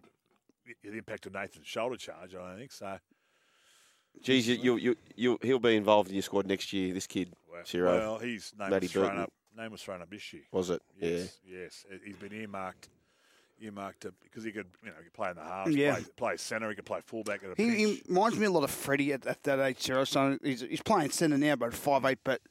the 0.84 0.98
impact 0.98 1.26
of 1.26 1.34
Nathan's 1.34 1.66
shoulder 1.68 1.98
charge. 1.98 2.36
I 2.36 2.40
don't 2.48 2.58
think 2.58 2.72
so. 2.72 3.00
Geez, 4.22 4.48
you, 4.48 4.76
you, 4.78 4.96
you, 5.16 5.38
he'll 5.42 5.60
be 5.60 5.76
involved 5.76 6.10
in 6.10 6.16
your 6.16 6.24
squad 6.24 6.46
next 6.48 6.74
year, 6.74 6.94
this 6.94 7.08
kid, 7.08 7.32
Well, 7.50 7.62
Ciro. 7.64 7.92
well 7.98 8.18
his 8.20 8.52
name 8.60 8.72
Matty 8.72 8.86
was 8.86 8.92
thrown 8.92 9.06
Burton. 9.08 9.22
up. 9.22 9.34
Name 9.56 9.72
was 9.72 9.82
thrown 9.84 10.02
up 10.02 10.10
this 10.10 10.34
year. 10.34 10.42
was 10.52 10.70
it? 10.72 10.82
Yes, 11.00 11.38
yes. 11.48 11.86
He's 12.04 12.16
been 12.18 12.34
earmarked. 12.34 12.90
Earmarked 13.62 14.02
to, 14.02 14.14
because 14.24 14.44
he 14.44 14.52
could, 14.52 14.68
you 14.84 14.90
know, 14.90 14.96
he 14.98 15.04
could 15.06 15.14
play 15.14 15.30
in 15.30 15.36
the 15.36 15.44
halves, 15.44 15.76
Yeah. 15.76 15.96
play, 15.96 16.04
play 16.16 16.38
centre, 16.38 16.70
he 16.70 16.76
could 16.76 16.86
play 16.86 17.00
fullback 17.06 17.44
at 17.44 17.50
a 17.52 17.54
He, 17.62 17.70
pinch. 17.70 17.78
he 17.78 18.04
reminds 18.08 18.38
me 18.38 18.46
a 18.46 18.52
lot 18.52 18.64
of 18.64 18.72
Freddie 18.72 19.14
at, 19.14 19.26
at 19.26 19.44
that 19.44 19.60
age, 19.60 19.80
Sarah. 19.80 20.06
So 20.06 20.38
he's, 20.44 20.62
he's 20.62 20.82
playing 20.82 21.12
centre 21.12 21.38
now, 21.38 21.56
but 21.56 21.74
five 21.74 22.06
eight. 22.06 22.20
But 22.24 22.42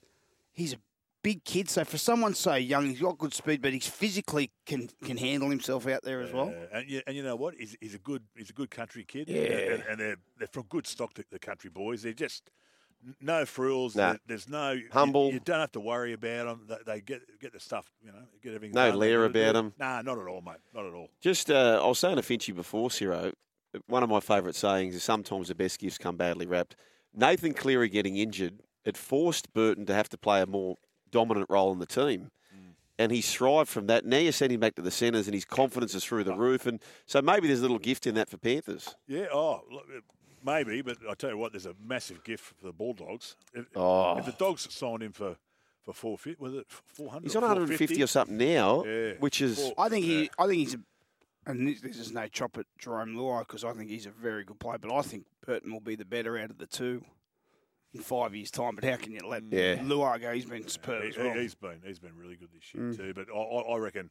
he's 0.52 0.72
a 0.74 0.78
big 1.22 1.44
kid. 1.44 1.68
So 1.68 1.84
for 1.84 1.98
someone 1.98 2.34
so 2.34 2.54
young, 2.54 2.86
he's 2.86 3.00
got 3.00 3.18
good 3.18 3.34
speed, 3.34 3.60
but 3.62 3.72
he's 3.72 3.86
physically 3.86 4.50
can 4.66 4.88
can 5.04 5.16
handle 5.16 5.50
himself 5.50 5.86
out 5.88 6.02
there 6.04 6.20
as 6.22 6.32
well. 6.32 6.48
Uh, 6.48 6.76
and, 6.78 6.88
you, 6.90 7.02
and 7.06 7.16
you 7.16 7.22
know 7.22 7.36
what? 7.36 7.54
He's, 7.54 7.76
he's 7.80 7.94
a 7.94 7.98
good 7.98 8.22
he's 8.36 8.50
a 8.50 8.54
good 8.54 8.70
country 8.70 9.04
kid. 9.04 9.28
Yeah. 9.28 9.40
And, 9.42 9.82
and 9.90 10.00
they're 10.00 10.16
they're 10.38 10.48
from 10.48 10.64
good 10.68 10.86
stock. 10.86 11.14
The, 11.14 11.24
the 11.30 11.38
country 11.38 11.70
boys. 11.70 12.02
They're 12.02 12.12
just 12.12 12.50
no 13.20 13.44
frills. 13.46 13.94
Nah. 13.96 14.10
There- 14.10 14.20
There's 14.26 14.48
no 14.48 14.78
Humble. 14.92 15.32
You, 15.32 15.40
don't 15.40 15.60
have 15.60 15.72
to 15.72 15.80
worry 15.80 16.12
about 16.12 16.46
them. 16.46 16.66
They, 16.68 16.92
they 16.94 17.00
get 17.00 17.22
get 17.40 17.52
the 17.52 17.60
stuff. 17.60 17.90
You 18.02 18.12
know, 18.12 18.22
get 18.42 18.54
everything. 18.54 18.74
No 18.74 18.90
done. 18.90 18.98
leer 18.98 19.28
They- 19.28 19.42
about 19.44 19.56
'em. 19.56 19.74
Nah, 19.78 20.02
not 20.02 20.18
at 20.18 20.26
all, 20.26 20.40
mate. 20.40 20.56
Not 20.74 20.86
at 20.86 20.92
all. 20.94 21.08
Just, 21.20 21.50
uh, 21.50 21.80
I 21.82 21.86
was 21.86 21.98
saying 21.98 22.16
to 22.16 22.22
Finchy 22.22 22.54
before, 22.54 22.90
Ciro, 22.90 23.32
one 23.86 24.02
of 24.02 24.08
my 24.10 24.20
favourite 24.20 24.54
sayings 24.54 24.94
is 24.94 25.02
sometimes 25.02 25.48
the 25.48 25.54
best 25.54 25.78
gifts 25.78 25.98
come 25.98 26.16
badly 26.16 26.46
wrapped. 26.46 26.76
Nathan 27.14 27.54
Cleary 27.54 27.88
getting 27.88 28.16
injured, 28.16 28.60
it 28.84 28.96
forced 28.96 29.52
Burton 29.52 29.86
to 29.86 29.94
have 29.94 30.08
to 30.10 30.18
play 30.18 30.40
a 30.40 30.46
more 30.46 30.76
dominant 31.10 31.46
role 31.48 31.72
in 31.72 31.78
the 31.78 31.86
team. 31.86 32.30
And 33.00 33.12
he 33.12 33.22
thrived 33.22 33.68
from 33.68 33.86
that. 33.86 34.04
Now 34.04 34.18
you 34.18 34.32
send 34.32 34.50
him 34.50 34.58
back 34.58 34.74
to 34.74 34.82
the 34.82 34.90
centres 34.90 35.28
and 35.28 35.34
his 35.34 35.44
confidence 35.44 35.94
is 35.94 36.04
through 36.04 36.24
the 36.24 36.34
roof. 36.34 36.66
And 36.66 36.82
so 37.06 37.22
maybe 37.22 37.46
there's 37.46 37.60
a 37.60 37.62
little 37.62 37.78
gift 37.78 38.08
in 38.08 38.16
that 38.16 38.28
for 38.28 38.38
Panthers. 38.38 38.96
Yeah. 39.06 39.26
Oh, 39.32 39.60
look, 39.70 39.84
uh, 39.96 40.00
maybe. 40.44 40.82
But 40.82 40.98
I 41.08 41.14
tell 41.14 41.30
you 41.30 41.38
what, 41.38 41.52
there's 41.52 41.66
a 41.66 41.74
massive 41.84 42.24
gift 42.24 42.54
for 42.58 42.66
the 42.66 42.72
Bulldogs. 42.72 43.36
If, 43.54 43.66
Oh. 43.76 44.18
if 44.18 44.26
the 44.26 44.32
oh. 44.32 44.36
Dogs 44.38 44.72
signed 44.72 45.02
him 45.02 45.12
for 45.12 45.36
for 45.82 45.92
four 45.92 46.18
fifty, 46.18 46.42
was 46.42 46.54
it 46.54 46.66
four 46.68 47.10
hundred? 47.10 47.24
He's 47.24 47.36
on 47.36 47.42
150 47.42 48.02
or 48.02 48.06
something 48.06 48.36
now, 48.36 48.84
Yeah. 48.84 49.12
which 49.20 49.40
is. 49.40 49.58
Four- 49.58 49.74
I 49.78 49.88
think 49.88 50.04
he. 50.04 50.30
I 50.38 50.46
think 50.46 50.58
he's. 50.58 50.74
A, 50.74 50.80
and 51.46 51.66
this, 51.66 51.80
this 51.80 51.98
is 51.98 52.12
no 52.12 52.26
chop 52.26 52.58
at 52.58 52.66
Jarome 52.78 53.14
Luai 53.14 53.40
because 53.40 53.64
I 53.64 53.72
think 53.72 53.88
he's 53.88 54.04
a 54.04 54.10
very 54.10 54.44
good 54.44 54.58
player. 54.58 54.76
But 54.78 54.92
I 54.94 55.00
think 55.00 55.24
Burton 55.46 55.72
will 55.72 55.80
be 55.80 55.96
the 55.96 56.04
better 56.04 56.36
out 56.36 56.50
of 56.50 56.58
the 56.58 56.66
two 56.66 57.02
in 57.94 58.00
five 58.00 58.34
years' 58.34 58.50
time. 58.50 58.74
But 58.74 58.84
how 58.84 58.96
can 58.96 59.12
you 59.12 59.20
let 59.26 59.44
Yeah. 59.50 59.76
Luai 59.76 60.20
go? 60.20 60.32
He's 60.32 60.44
been 60.44 60.68
superb 60.68 61.04
He, 61.04 61.08
as 61.08 61.16
well. 61.16 61.30
has 61.34 61.54
been 61.54 61.80
he's 61.84 61.98
been 61.98 62.16
really 62.16 62.36
good 62.36 62.50
this 62.52 62.74
year 62.74 62.84
mm. 62.84 62.96
too. 62.96 63.14
But 63.14 63.28
I, 63.34 63.38
I 63.38 63.74
I 63.74 63.78
reckon 63.78 64.10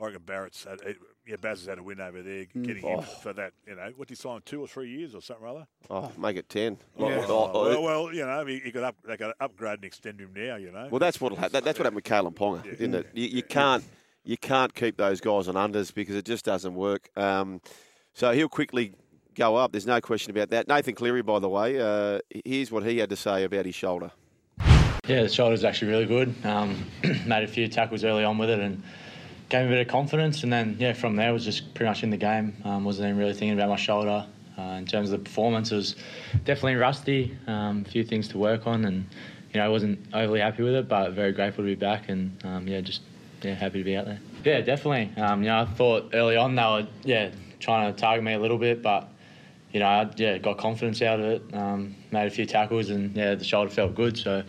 I 0.00 0.04
reckon 0.06 0.22
Barrett's 0.24 0.64
had 0.64 0.78
yeah 1.26 1.36
Baz 1.40 1.58
has 1.60 1.66
had 1.68 1.78
a 1.78 1.82
win 1.82 2.00
over 2.00 2.22
there, 2.22 2.46
getting 2.62 2.82
him 2.82 3.02
for 3.22 3.32
that. 3.34 3.52
You 3.66 3.76
know 3.76 3.90
what 3.96 4.08
did 4.08 4.16
he 4.16 4.20
sign 4.20 4.40
two 4.44 4.60
or 4.62 4.66
three 4.66 4.88
years 4.90 5.14
or 5.14 5.20
something 5.20 5.44
or 5.44 5.48
other. 5.48 5.66
Oh, 5.90 6.10
make 6.18 6.36
it 6.36 6.48
10. 6.48 6.78
Yeah. 6.98 7.04
Like- 7.18 7.28
Oh, 7.28 7.52
well, 7.68 7.82
well, 7.82 8.14
you 8.14 8.24
know 8.24 8.44
he, 8.46 8.58
he 8.60 8.72
could 8.72 8.82
up 8.82 8.96
they 9.04 9.16
got 9.16 9.28
to 9.28 9.34
upgrade 9.44 9.74
and 9.74 9.84
extend 9.84 10.20
him 10.20 10.30
now. 10.34 10.56
You 10.56 10.72
know. 10.72 10.88
Well, 10.90 10.98
that's 11.00 11.20
what'll 11.20 11.36
that, 11.38 11.52
that's 11.52 11.78
what 11.78 11.84
happened 11.84 11.96
with 11.96 12.04
Kalyn 12.04 12.34
Ponga, 12.34 12.62
didn't 12.62 12.94
it? 12.94 13.08
You, 13.14 13.26
you 13.28 13.42
can't 13.42 13.84
you 14.24 14.36
can't 14.36 14.74
keep 14.74 14.96
those 14.96 15.20
guys 15.20 15.48
on 15.48 15.54
unders 15.54 15.92
because 15.92 16.14
it 16.16 16.24
just 16.24 16.44
doesn't 16.44 16.74
work. 16.74 17.10
Um, 17.16 17.60
so 18.14 18.32
he'll 18.32 18.48
quickly 18.48 18.92
go 19.34 19.56
up. 19.56 19.72
There's 19.72 19.86
no 19.86 20.00
question 20.00 20.30
about 20.30 20.50
that. 20.50 20.66
Nathan 20.68 20.94
Cleary, 20.94 21.22
by 21.22 21.38
the 21.38 21.48
way, 21.48 21.78
uh, 21.80 22.18
here's 22.44 22.70
what 22.72 22.84
he 22.84 22.98
had 22.98 23.10
to 23.10 23.16
say 23.16 23.44
about 23.44 23.64
his 23.66 23.74
shoulder. 23.74 24.10
Yeah, 25.06 25.22
the 25.22 25.28
shoulder's 25.28 25.64
actually 25.64 25.90
really 25.92 26.06
good. 26.06 26.34
Um, 26.44 26.84
made 27.26 27.44
a 27.44 27.48
few 27.48 27.66
tackles 27.68 28.04
early 28.04 28.24
on 28.24 28.36
with 28.38 28.50
it 28.50 28.58
and 28.60 28.82
gave 29.50 29.62
me 29.62 29.66
a 29.66 29.70
bit 29.70 29.86
of 29.86 29.88
confidence. 29.88 30.42
And 30.42 30.52
then, 30.52 30.76
yeah, 30.78 30.94
from 30.94 31.16
there 31.16 31.32
was 31.32 31.44
just 31.44 31.74
pretty 31.74 31.90
much 31.90 32.02
in 32.02 32.10
the 32.10 32.16
game. 32.16 32.56
Um, 32.64 32.84
wasn't 32.84 33.08
even 33.08 33.18
really 33.18 33.34
thinking 33.34 33.52
about 33.52 33.68
my 33.68 33.76
shoulder. 33.76 34.26
Uh, 34.56 34.62
in 34.62 34.86
terms 34.86 35.10
of 35.10 35.18
the 35.18 35.24
performance, 35.24 35.72
it 35.72 35.76
was 35.76 35.96
definitely 36.44 36.76
rusty. 36.76 37.36
Um, 37.46 37.84
a 37.86 37.90
few 37.90 38.04
things 38.04 38.28
to 38.28 38.38
work 38.38 38.66
on, 38.66 38.84
and 38.84 39.06
you 39.52 39.60
know, 39.60 39.66
I 39.66 39.68
wasn't 39.68 39.98
overly 40.12 40.40
happy 40.40 40.62
with 40.62 40.74
it, 40.74 40.88
but 40.88 41.12
very 41.12 41.32
grateful 41.32 41.64
to 41.64 41.66
be 41.66 41.74
back. 41.74 42.08
And 42.08 42.36
um, 42.44 42.68
yeah, 42.68 42.80
just 42.80 43.02
yeah, 43.42 43.54
happy 43.54 43.78
to 43.78 43.84
be 43.84 43.96
out 43.96 44.04
there. 44.04 44.20
Yeah, 44.44 44.60
definitely. 44.60 45.10
Um, 45.22 45.42
you 45.42 45.48
know, 45.48 45.60
I 45.60 45.64
thought 45.64 46.10
early 46.14 46.36
on 46.36 46.54
they 46.54 46.62
were 46.62 46.86
yeah 47.04 47.30
trying 47.58 47.92
to 47.92 47.98
target 47.98 48.22
me 48.22 48.34
a 48.34 48.38
little 48.38 48.58
bit, 48.58 48.82
but 48.82 49.08
you 49.72 49.80
know, 49.80 49.86
I 49.86 50.10
yeah, 50.16 50.36
got 50.38 50.58
confidence 50.58 51.00
out 51.00 51.20
of 51.20 51.26
it. 51.26 51.42
Um, 51.54 51.94
made 52.10 52.26
a 52.26 52.30
few 52.30 52.44
tackles, 52.44 52.90
and 52.90 53.16
yeah, 53.16 53.34
the 53.36 53.44
shoulder 53.44 53.70
felt 53.70 53.94
good. 53.94 54.18
So, 54.18 54.42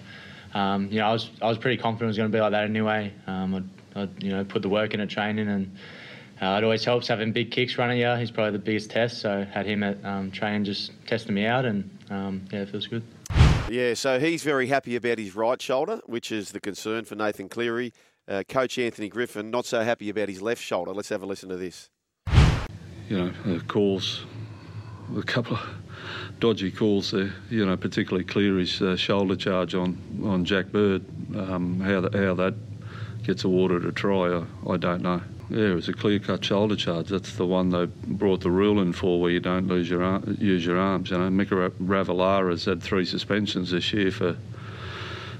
um, 0.53 0.89
you 0.91 0.99
know, 0.99 1.07
I 1.07 1.13
was 1.13 1.29
I 1.41 1.47
was 1.47 1.57
pretty 1.57 1.81
confident 1.81 2.07
it 2.07 2.07
was 2.07 2.17
going 2.17 2.31
to 2.31 2.35
be 2.35 2.41
like 2.41 2.51
that 2.51 2.65
anyway. 2.65 3.13
Um, 3.27 3.55
I'd, 3.55 3.80
I'd 3.95 4.23
you 4.23 4.32
know 4.32 4.43
put 4.43 4.62
the 4.62 4.69
work 4.69 4.93
in 4.93 4.99
at 4.99 5.10
training, 5.10 5.47
and 5.47 5.75
uh, 6.41 6.58
it 6.58 6.63
always 6.63 6.84
helps 6.84 7.08
having 7.08 7.32
big 7.32 7.51
kicks 7.51 7.77
running 7.77 7.99
you. 7.99 8.13
He's 8.15 8.32
probably 8.32 8.54
the 8.54 8.60
biggest 8.60 8.89
test. 8.91 9.19
So 9.19 9.45
had 9.51 9.65
him 9.65 9.84
at 9.84 10.04
um, 10.06 10.32
training 10.32 10.65
just 10.65 10.91
testing 11.08 11.36
me 11.36 11.45
out, 11.45 11.65
and 11.65 11.89
um, 12.10 12.45
yeah, 12.51 12.62
it 12.62 12.69
feels 12.69 12.88
good. 12.88 13.04
Yeah, 13.69 13.93
so 13.93 14.19
he's 14.19 14.43
very 14.43 14.67
happy 14.67 14.95
about 14.95 15.17
his 15.17 15.34
right 15.36 15.62
shoulder, 15.62 16.01
which 16.06 16.32
is 16.32 16.51
the 16.51 16.60
concern 16.60 17.06
for 17.06 17.15
Nathan 17.15 17.47
Cleary. 17.47 17.93
Uh, 18.27 18.43
Coach 18.47 18.77
Anthony 18.77 19.08
Griffin 19.08 19.49
not 19.49 19.65
so 19.65 19.82
happy 19.82 20.10
about 20.10 20.30
his 20.30 20.41
left 20.41 20.62
shoulder. 20.62 20.91
Let's 20.93 21.10
have 21.10 21.23
a 21.23 21.25
listen 21.25 21.49
to 21.49 21.58
this. 21.58 21.89
you 23.08 23.17
know, 23.17 23.34
uh, 23.45 23.60
calls, 23.67 24.25
a 25.17 25.23
couple 25.23 25.58
of 25.58 25.69
dodgy 26.39 26.71
calls 26.71 27.12
there, 27.12 27.34
you 27.49 27.65
know, 27.65 27.75
particularly 27.75 28.23
Cleary's 28.23 28.82
uh, 28.82 28.95
shoulder 28.95 29.36
charge 29.36 29.75
on, 29.75 29.97
on 30.23 30.45
Jack 30.45 30.67
Bird. 30.67 31.04
Um, 31.36 31.80
how, 31.80 32.01
that, 32.01 32.13
how 32.13 32.34
that 32.36 32.56
gets 33.23 33.43
awarded 33.43 33.86
a 33.86 33.91
try, 33.91 34.38
I, 34.38 34.43
I 34.69 34.77
don't 34.77 35.01
know. 35.01 35.21
Yeah, 35.49 35.71
it 35.71 35.75
was 35.75 35.89
a 35.89 35.93
clear-cut 35.93 36.45
shoulder 36.45 36.77
charge. 36.77 37.10
That's 37.10 37.36
the 37.36 37.45
one 37.45 37.69
they 37.69 37.86
brought 37.86 38.39
the 38.39 38.49
rule 38.51 38.81
in 38.81 38.93
for, 38.93 39.19
where 39.19 39.31
you 39.31 39.41
don't 39.41 39.67
lose 39.67 39.89
your 39.89 40.01
ar- 40.01 40.21
use 40.39 40.65
your 40.65 40.77
arms. 40.77 41.12
You 41.12 41.17
know, 41.17 41.29
Mika 41.29 41.55
Ra- 41.55 41.69
Ravalawa's 41.81 42.63
had 42.65 42.81
three 42.81 43.05
suspensions 43.05 43.71
this 43.71 43.91
year 43.91 44.12
for 44.12 44.38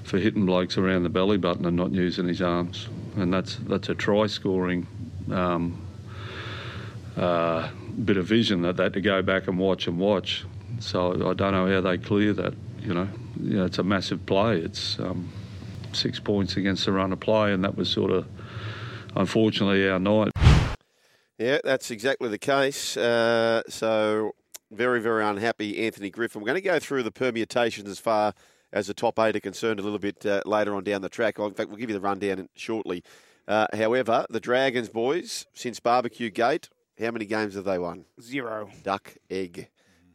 for 0.04 0.18
hitting 0.18 0.44
blokes 0.44 0.76
around 0.76 1.04
the 1.04 1.08
belly 1.08 1.38
button 1.38 1.64
and 1.64 1.76
not 1.76 1.92
using 1.92 2.28
his 2.28 2.42
arms, 2.42 2.88
and 3.16 3.32
that's 3.32 3.56
that's 3.56 3.88
a 3.88 3.94
try 3.94 4.26
scoring 4.26 4.86
um, 5.30 5.80
uh, 7.16 7.70
bit 8.04 8.18
of 8.18 8.26
vision 8.26 8.62
that 8.62 8.76
they 8.76 8.82
had 8.82 8.92
to 8.92 9.00
go 9.00 9.22
back 9.22 9.48
and 9.48 9.58
watch 9.58 9.86
and 9.86 9.98
watch. 9.98 10.44
So 10.80 11.12
I 11.30 11.32
don't 11.32 11.52
know 11.52 11.72
how 11.72 11.80
they 11.80 11.96
clear 11.96 12.34
that. 12.34 12.54
You 12.80 12.92
know, 12.92 13.08
you 13.40 13.56
know 13.56 13.64
it's 13.64 13.78
a 13.78 13.82
massive 13.82 14.26
play. 14.26 14.58
It's 14.58 14.98
um, 14.98 15.32
six 15.96 16.18
points 16.20 16.56
against 16.56 16.84
the 16.84 16.92
run 16.92 17.12
of 17.12 17.20
play, 17.20 17.52
and 17.52 17.62
that 17.64 17.76
was 17.76 17.88
sort 17.90 18.10
of 18.10 18.26
unfortunately 19.16 19.88
our 19.88 19.98
night. 19.98 20.30
Yeah, 21.38 21.58
that's 21.64 21.90
exactly 21.90 22.28
the 22.28 22.38
case. 22.38 22.96
Uh, 22.96 23.62
so, 23.68 24.32
very, 24.70 25.00
very 25.00 25.24
unhappy, 25.24 25.84
Anthony 25.84 26.10
Griffin. 26.10 26.40
We're 26.40 26.46
going 26.46 26.56
to 26.56 26.60
go 26.62 26.78
through 26.78 27.02
the 27.02 27.10
permutations 27.10 27.88
as 27.88 27.98
far 27.98 28.32
as 28.72 28.86
the 28.86 28.94
top 28.94 29.18
eight 29.18 29.36
are 29.36 29.40
concerned 29.40 29.80
a 29.80 29.82
little 29.82 29.98
bit 29.98 30.24
uh, 30.24 30.42
later 30.46 30.74
on 30.74 30.84
down 30.84 31.02
the 31.02 31.08
track. 31.08 31.38
In 31.38 31.52
fact, 31.52 31.68
we'll 31.68 31.78
give 31.78 31.90
you 31.90 31.94
the 31.94 32.00
rundown 32.00 32.48
shortly. 32.54 33.02
Uh, 33.48 33.66
however, 33.74 34.24
the 34.30 34.40
Dragons 34.40 34.88
boys, 34.88 35.46
since 35.52 35.80
Barbecue 35.80 36.30
Gate, 36.30 36.68
how 37.00 37.10
many 37.10 37.24
games 37.24 37.54
have 37.54 37.64
they 37.64 37.78
won? 37.78 38.04
Zero. 38.20 38.70
Duck, 38.84 39.14
egg, 39.28 39.68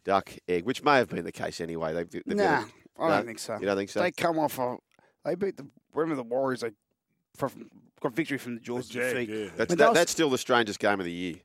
duck, 0.05 0.31
egg, 0.47 0.63
which 0.65 0.81
may 0.83 0.95
have 0.97 1.09
been 1.09 1.25
the 1.25 1.31
case 1.31 1.59
anyway. 1.59 1.93
They've, 1.93 2.09
they've 2.09 2.37
Nah, 2.37 2.61
got- 2.61 2.69
I 2.99 3.09
No? 3.09 3.15
don't 3.17 3.25
think 3.25 3.39
so. 3.39 3.57
You 3.59 3.65
don't 3.65 3.77
think 3.77 3.89
so? 3.89 3.99
They 3.99 4.11
come 4.11 4.39
off. 4.39 4.57
A, 4.59 4.77
they 5.27 5.35
beat 5.35 5.57
the. 5.57 5.67
Remember 5.93 6.15
the 6.15 6.23
Warriors? 6.27 6.61
They 6.61 6.71
from, 7.35 7.69
got 8.01 8.13
victory 8.13 8.37
from 8.37 8.55
the 8.55 8.61
jaws 8.61 8.85
of 8.85 8.91
Jag, 8.91 9.13
defeat. 9.13 9.29
yeah. 9.29 9.49
That's, 9.55 9.69
that, 9.69 9.77
that 9.77 9.89
was- 9.89 9.97
that's 9.97 10.11
still 10.11 10.29
the 10.29 10.37
strangest 10.37 10.79
game 10.79 10.99
of 10.99 11.05
the 11.05 11.11
year, 11.11 11.35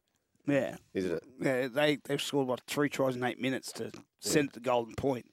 Yeah, 0.47 0.77
isn't 0.95 1.13
it? 1.13 1.23
yeah. 1.41 1.69
They 1.69 1.99
they 2.05 2.17
scored 2.19 2.49
what 2.49 2.61
three 2.67 2.89
tries 2.89 3.17
in 3.17 3.25
eight 3.25 3.41
minutes 3.41 3.73
to 3.73 3.91
send 4.21 4.49
it 4.49 4.53
to 4.55 4.61
golden 4.61 4.95
point. 4.95 5.27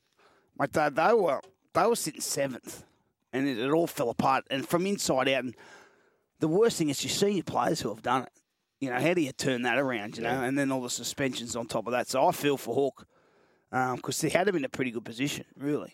Mate, 0.57 0.73
they, 0.73 0.89
they 0.89 1.13
were 1.13 1.41
they 1.73 1.85
were 1.85 1.95
sitting 1.95 2.21
seventh, 2.21 2.83
and 3.31 3.47
it, 3.47 3.57
it 3.57 3.71
all 3.71 3.87
fell 3.87 4.09
apart. 4.09 4.45
And 4.49 4.67
from 4.67 4.85
inside 4.85 5.29
out, 5.29 5.43
and 5.43 5.55
the 6.39 6.47
worst 6.47 6.77
thing 6.77 6.89
is 6.89 7.03
you 7.03 7.09
see 7.09 7.29
your 7.29 7.43
players 7.43 7.81
who 7.81 7.89
have 7.89 8.01
done 8.01 8.23
it. 8.23 8.31
You 8.81 8.89
know, 8.89 8.99
how 8.99 9.13
do 9.13 9.21
you 9.21 9.33
turn 9.33 9.63
that 9.63 9.77
around? 9.77 10.15
You 10.17 10.23
know, 10.23 10.41
and 10.41 10.57
then 10.57 10.71
all 10.71 10.81
the 10.81 10.89
suspensions 10.89 11.55
on 11.57 11.67
top 11.67 11.85
of 11.85 11.91
that. 11.91 12.07
So 12.07 12.25
I 12.25 12.31
feel 12.31 12.55
for 12.55 12.73
Hawk 12.73 13.05
because 13.71 14.23
um, 14.23 14.27
they 14.27 14.29
had 14.29 14.47
him 14.47 14.55
in 14.55 14.63
a 14.63 14.69
pretty 14.69 14.91
good 14.91 15.03
position, 15.03 15.43
really. 15.57 15.93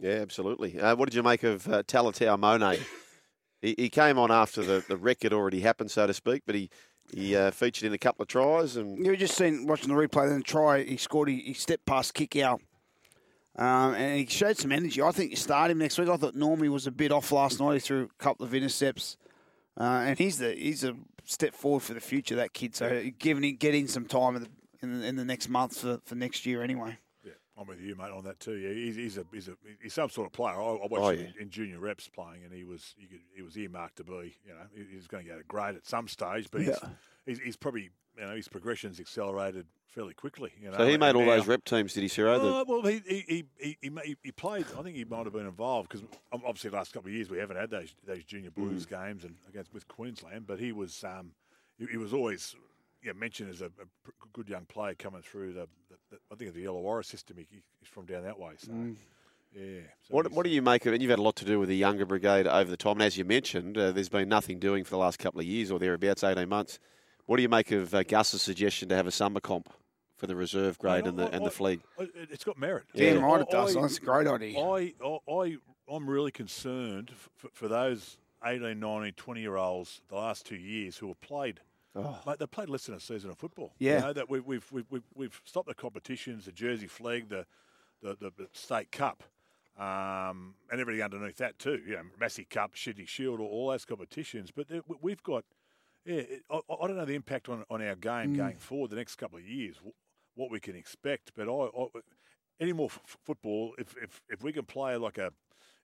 Yeah, 0.00 0.12
absolutely. 0.22 0.80
Uh, 0.80 0.96
what 0.96 1.10
did 1.10 1.14
you 1.14 1.22
make 1.22 1.42
of 1.42 1.68
uh, 1.68 1.82
Talatau 1.82 2.38
Amone? 2.38 2.80
he, 3.62 3.74
he 3.76 3.90
came 3.90 4.18
on 4.18 4.30
after 4.30 4.62
the, 4.62 4.82
the 4.88 4.96
wreck 4.96 5.22
had 5.22 5.34
already 5.34 5.60
happened, 5.60 5.90
so 5.90 6.06
to 6.06 6.14
speak, 6.14 6.42
but 6.46 6.54
he 6.54 6.70
he 7.12 7.34
uh, 7.34 7.50
featured 7.50 7.86
in 7.86 7.92
a 7.92 7.98
couple 7.98 8.22
of 8.22 8.28
tries 8.28 8.76
and 8.76 8.96
You 9.04 9.10
were 9.10 9.16
just 9.16 9.36
seen 9.36 9.66
watching 9.66 9.88
the 9.88 9.94
replay. 9.94 10.28
Then 10.28 10.38
the 10.38 10.44
try 10.44 10.84
he 10.84 10.96
scored. 10.96 11.28
He, 11.28 11.40
he 11.40 11.54
stepped 11.54 11.84
past 11.84 12.14
kick 12.14 12.36
out, 12.36 12.62
um, 13.56 13.94
and 13.94 14.18
he 14.18 14.26
showed 14.26 14.56
some 14.56 14.72
energy. 14.72 15.02
I 15.02 15.10
think 15.10 15.30
you 15.30 15.36
start 15.36 15.70
him 15.70 15.78
next 15.78 15.98
week. 15.98 16.08
I 16.08 16.16
thought 16.16 16.34
Normie 16.34 16.68
was 16.68 16.86
a 16.86 16.92
bit 16.92 17.12
off 17.12 17.32
last 17.32 17.60
night. 17.60 17.74
He 17.74 17.80
threw 17.80 18.04
a 18.04 18.22
couple 18.22 18.46
of 18.46 18.54
intercepts, 18.54 19.16
uh, 19.78 20.04
and 20.06 20.18
he's 20.18 20.38
the 20.38 20.54
he's 20.54 20.84
a 20.84 20.94
step 21.24 21.54
forward 21.54 21.82
for 21.82 21.94
the 21.94 22.00
future. 22.00 22.36
That 22.36 22.54
kid. 22.54 22.74
So 22.74 23.10
giving 23.18 23.44
him 23.44 23.56
getting 23.56 23.88
some 23.88 24.06
time 24.06 24.36
in 24.36 24.42
the, 24.42 24.48
in 24.82 25.00
the, 25.00 25.06
in 25.06 25.16
the 25.16 25.24
next 25.24 25.48
month 25.48 25.78
for, 25.78 25.98
for 26.04 26.14
next 26.14 26.46
year 26.46 26.62
anyway. 26.62 26.98
Yeah, 27.60 27.62
I'm 27.62 27.68
with 27.68 27.80
you, 27.80 27.94
mate, 27.96 28.10
on 28.10 28.24
that 28.24 28.40
too. 28.40 28.54
Yeah, 28.56 28.72
he's, 28.72 28.96
he's 28.96 29.18
a 29.18 29.24
he's 29.32 29.48
a 29.48 29.52
he's 29.82 29.94
some 29.94 30.08
sort 30.10 30.26
of 30.26 30.32
player. 30.32 30.54
I, 30.54 30.64
I 30.64 30.86
watched 30.86 30.92
Oh, 30.94 31.08
him 31.10 31.20
in, 31.36 31.42
in 31.42 31.50
junior 31.50 31.78
reps 31.78 32.08
playing, 32.08 32.44
and 32.44 32.52
he 32.52 32.64
was 32.64 32.94
he, 32.98 33.06
could, 33.06 33.20
he 33.34 33.42
was 33.42 33.56
earmarked 33.56 33.96
to 33.96 34.04
be. 34.04 34.34
You 34.46 34.52
know, 34.54 34.66
he, 34.74 34.84
he's 34.94 35.06
going 35.06 35.24
to 35.24 35.30
get 35.30 35.40
a 35.40 35.44
grade 35.44 35.76
at 35.76 35.86
some 35.86 36.08
stage, 36.08 36.48
but 36.50 36.62
he's, 36.62 36.78
he's 37.26 37.38
he's 37.40 37.56
probably 37.56 37.90
you 38.16 38.22
know 38.24 38.34
his 38.34 38.48
progression's 38.48 38.98
accelerated 39.00 39.66
fairly 39.88 40.14
quickly. 40.14 40.52
You 40.62 40.70
know, 40.70 40.76
so 40.78 40.86
he 40.86 40.96
made 40.96 41.14
all 41.16 41.22
now- 41.24 41.36
those 41.36 41.46
rep 41.46 41.64
teams, 41.64 41.92
did 41.94 42.02
he, 42.02 42.08
Ciro? 42.08 42.34
Uh, 42.60 42.64
well, 42.66 42.82
he 42.82 43.02
he, 43.06 43.24
he, 43.58 43.76
he, 43.82 43.90
he 44.04 44.16
he 44.22 44.32
played. 44.32 44.66
I 44.78 44.82
think 44.82 44.96
he 44.96 45.04
might 45.04 45.24
have 45.24 45.32
been 45.32 45.46
involved 45.46 45.88
because 45.90 46.06
obviously 46.32 46.70
the 46.70 46.76
last 46.76 46.92
couple 46.92 47.08
of 47.08 47.14
years 47.14 47.28
we 47.30 47.38
haven't 47.38 47.56
had 47.56 47.70
those 47.70 47.94
those 48.06 48.24
junior 48.24 48.50
blues 48.50 48.86
Mm. 48.86 48.90
games 49.06 49.24
and 49.24 49.34
against 49.48 49.72
with 49.74 49.86
Queensland. 49.88 50.46
But 50.46 50.60
he 50.60 50.72
was 50.72 51.04
um, 51.04 51.32
he, 51.78 51.86
he 51.86 51.96
was 51.96 52.12
always 52.12 52.54
yeah, 53.02 53.12
mentioned 53.12 53.50
as 53.50 53.60
a, 53.60 53.66
a 53.66 54.28
good 54.32 54.48
young 54.48 54.64
player 54.66 54.94
coming 54.94 55.22
through 55.22 55.52
the, 55.54 55.68
the, 55.88 55.96
the 56.10 56.16
I 56.32 56.34
think 56.36 56.54
the 56.54 56.64
Illawarra 56.64 57.04
system. 57.04 57.36
He, 57.38 57.46
he's 57.50 57.88
from 57.88 58.06
down 58.06 58.24
that 58.24 58.38
way. 58.38 58.52
So 58.58 58.72
yeah. 59.52 59.80
So 60.08 60.14
What, 60.14 60.30
what 60.32 60.44
do 60.44 60.50
you 60.50 60.62
make 60.62 60.86
of 60.86 60.92
it? 60.92 60.96
And 60.96 61.02
you've 61.02 61.10
had 61.10 61.18
a 61.18 61.22
lot 61.22 61.36
to 61.36 61.44
do 61.44 61.58
with 61.58 61.68
the 61.68 61.76
younger 61.76 62.06
brigade 62.06 62.46
over 62.46 62.70
the 62.70 62.76
time. 62.76 62.92
And 62.94 63.02
as 63.02 63.16
you 63.18 63.24
mentioned, 63.24 63.76
uh, 63.76 63.90
there's 63.92 64.08
been 64.08 64.28
nothing 64.28 64.58
doing 64.58 64.84
for 64.84 64.90
the 64.90 64.98
last 64.98 65.18
couple 65.18 65.40
of 65.40 65.46
years 65.46 65.70
or 65.70 65.78
thereabouts, 65.78 66.22
18 66.22 66.48
months. 66.48 66.78
What 67.26 67.36
do 67.36 67.42
you 67.42 67.48
make 67.48 67.70
of 67.72 67.94
uh, 67.94 68.02
Gus's 68.04 68.42
suggestion 68.42 68.88
to 68.90 68.96
have 68.96 69.06
a 69.06 69.10
summer 69.10 69.40
comp 69.40 69.68
for 70.16 70.26
the 70.26 70.36
reserve 70.36 70.78
grade 70.78 71.06
and 71.06 71.18
the 71.18 71.28
and 71.30 71.44
the 71.44 71.50
fleet? 71.50 71.80
I- 71.98 72.02
it- 72.04 72.28
It's 72.30 72.44
got 72.44 72.58
merit. 72.58 72.84
Yeah. 72.94 73.14
Damn 73.14 73.24
right 73.24 73.40
it 73.40 73.50
does. 73.50 73.76
I- 73.76 73.80
That's 73.82 73.98
a 73.98 74.00
great 74.00 74.26
idea. 74.26 74.58
I, 74.58 74.94
I, 75.04 75.18
I, 75.32 75.56
I'm 75.88 76.08
really 76.08 76.30
concerned 76.30 77.10
for, 77.36 77.48
for 77.52 77.66
those 77.68 78.18
18, 78.44 78.78
19, 78.78 79.12
20 79.14 79.40
year 79.40 79.56
olds 79.56 80.00
the 80.08 80.16
last 80.16 80.46
two 80.46 80.56
years 80.56 80.96
who 80.98 81.08
have 81.08 81.20
played. 81.20 81.60
Mate, 81.94 82.38
they 82.38 82.46
played 82.46 82.68
less 82.68 82.86
than 82.86 82.94
a 82.94 83.00
season 83.00 83.30
of 83.30 83.38
football. 83.38 83.74
Yeah. 83.78 83.96
You 83.96 84.00
know, 84.06 84.12
that 84.12 84.30
we, 84.30 84.40
we've, 84.40 84.66
we've, 84.72 84.86
we've, 84.90 85.02
we've 85.14 85.40
stopped 85.44 85.68
the 85.68 85.74
competitions, 85.74 86.44
the 86.44 86.52
Jersey 86.52 86.86
Flegg, 86.86 87.28
the, 87.28 87.46
the, 88.02 88.16
the, 88.20 88.48
State 88.52 88.92
Cup, 88.92 89.22
um, 89.78 90.54
and 90.70 90.80
everything 90.80 91.02
underneath 91.02 91.36
that 91.38 91.58
too. 91.58 91.80
You 91.86 91.94
know, 91.94 92.02
Massey 92.18 92.44
Cup, 92.44 92.76
Sydney 92.76 93.06
Shield, 93.06 93.40
all, 93.40 93.46
all 93.48 93.70
those 93.70 93.84
competitions. 93.84 94.50
But 94.50 94.68
we- 94.70 94.96
we've 95.02 95.22
got, 95.22 95.44
yeah, 96.04 96.16
it, 96.20 96.42
I, 96.50 96.56
I 96.56 96.86
don't 96.86 96.96
know 96.96 97.04
the 97.04 97.14
impact 97.14 97.48
on, 97.48 97.64
on 97.70 97.82
our 97.82 97.96
game 97.96 98.34
going 98.34 98.56
forward 98.56 98.90
the 98.90 98.96
next 98.96 99.16
couple 99.16 99.38
of 99.38 99.44
years, 99.44 99.76
what 100.34 100.50
we 100.50 100.60
can 100.60 100.76
expect. 100.76 101.32
But 101.36 101.48
I, 101.48 101.52
I 101.76 101.86
any 102.60 102.72
more 102.72 102.86
f- 102.90 103.00
football, 103.24 103.74
if, 103.78 103.94
if 104.02 104.20
if 104.28 104.42
we 104.42 104.52
can 104.52 104.64
play 104.64 104.96
like 104.96 105.18
a, 105.18 105.32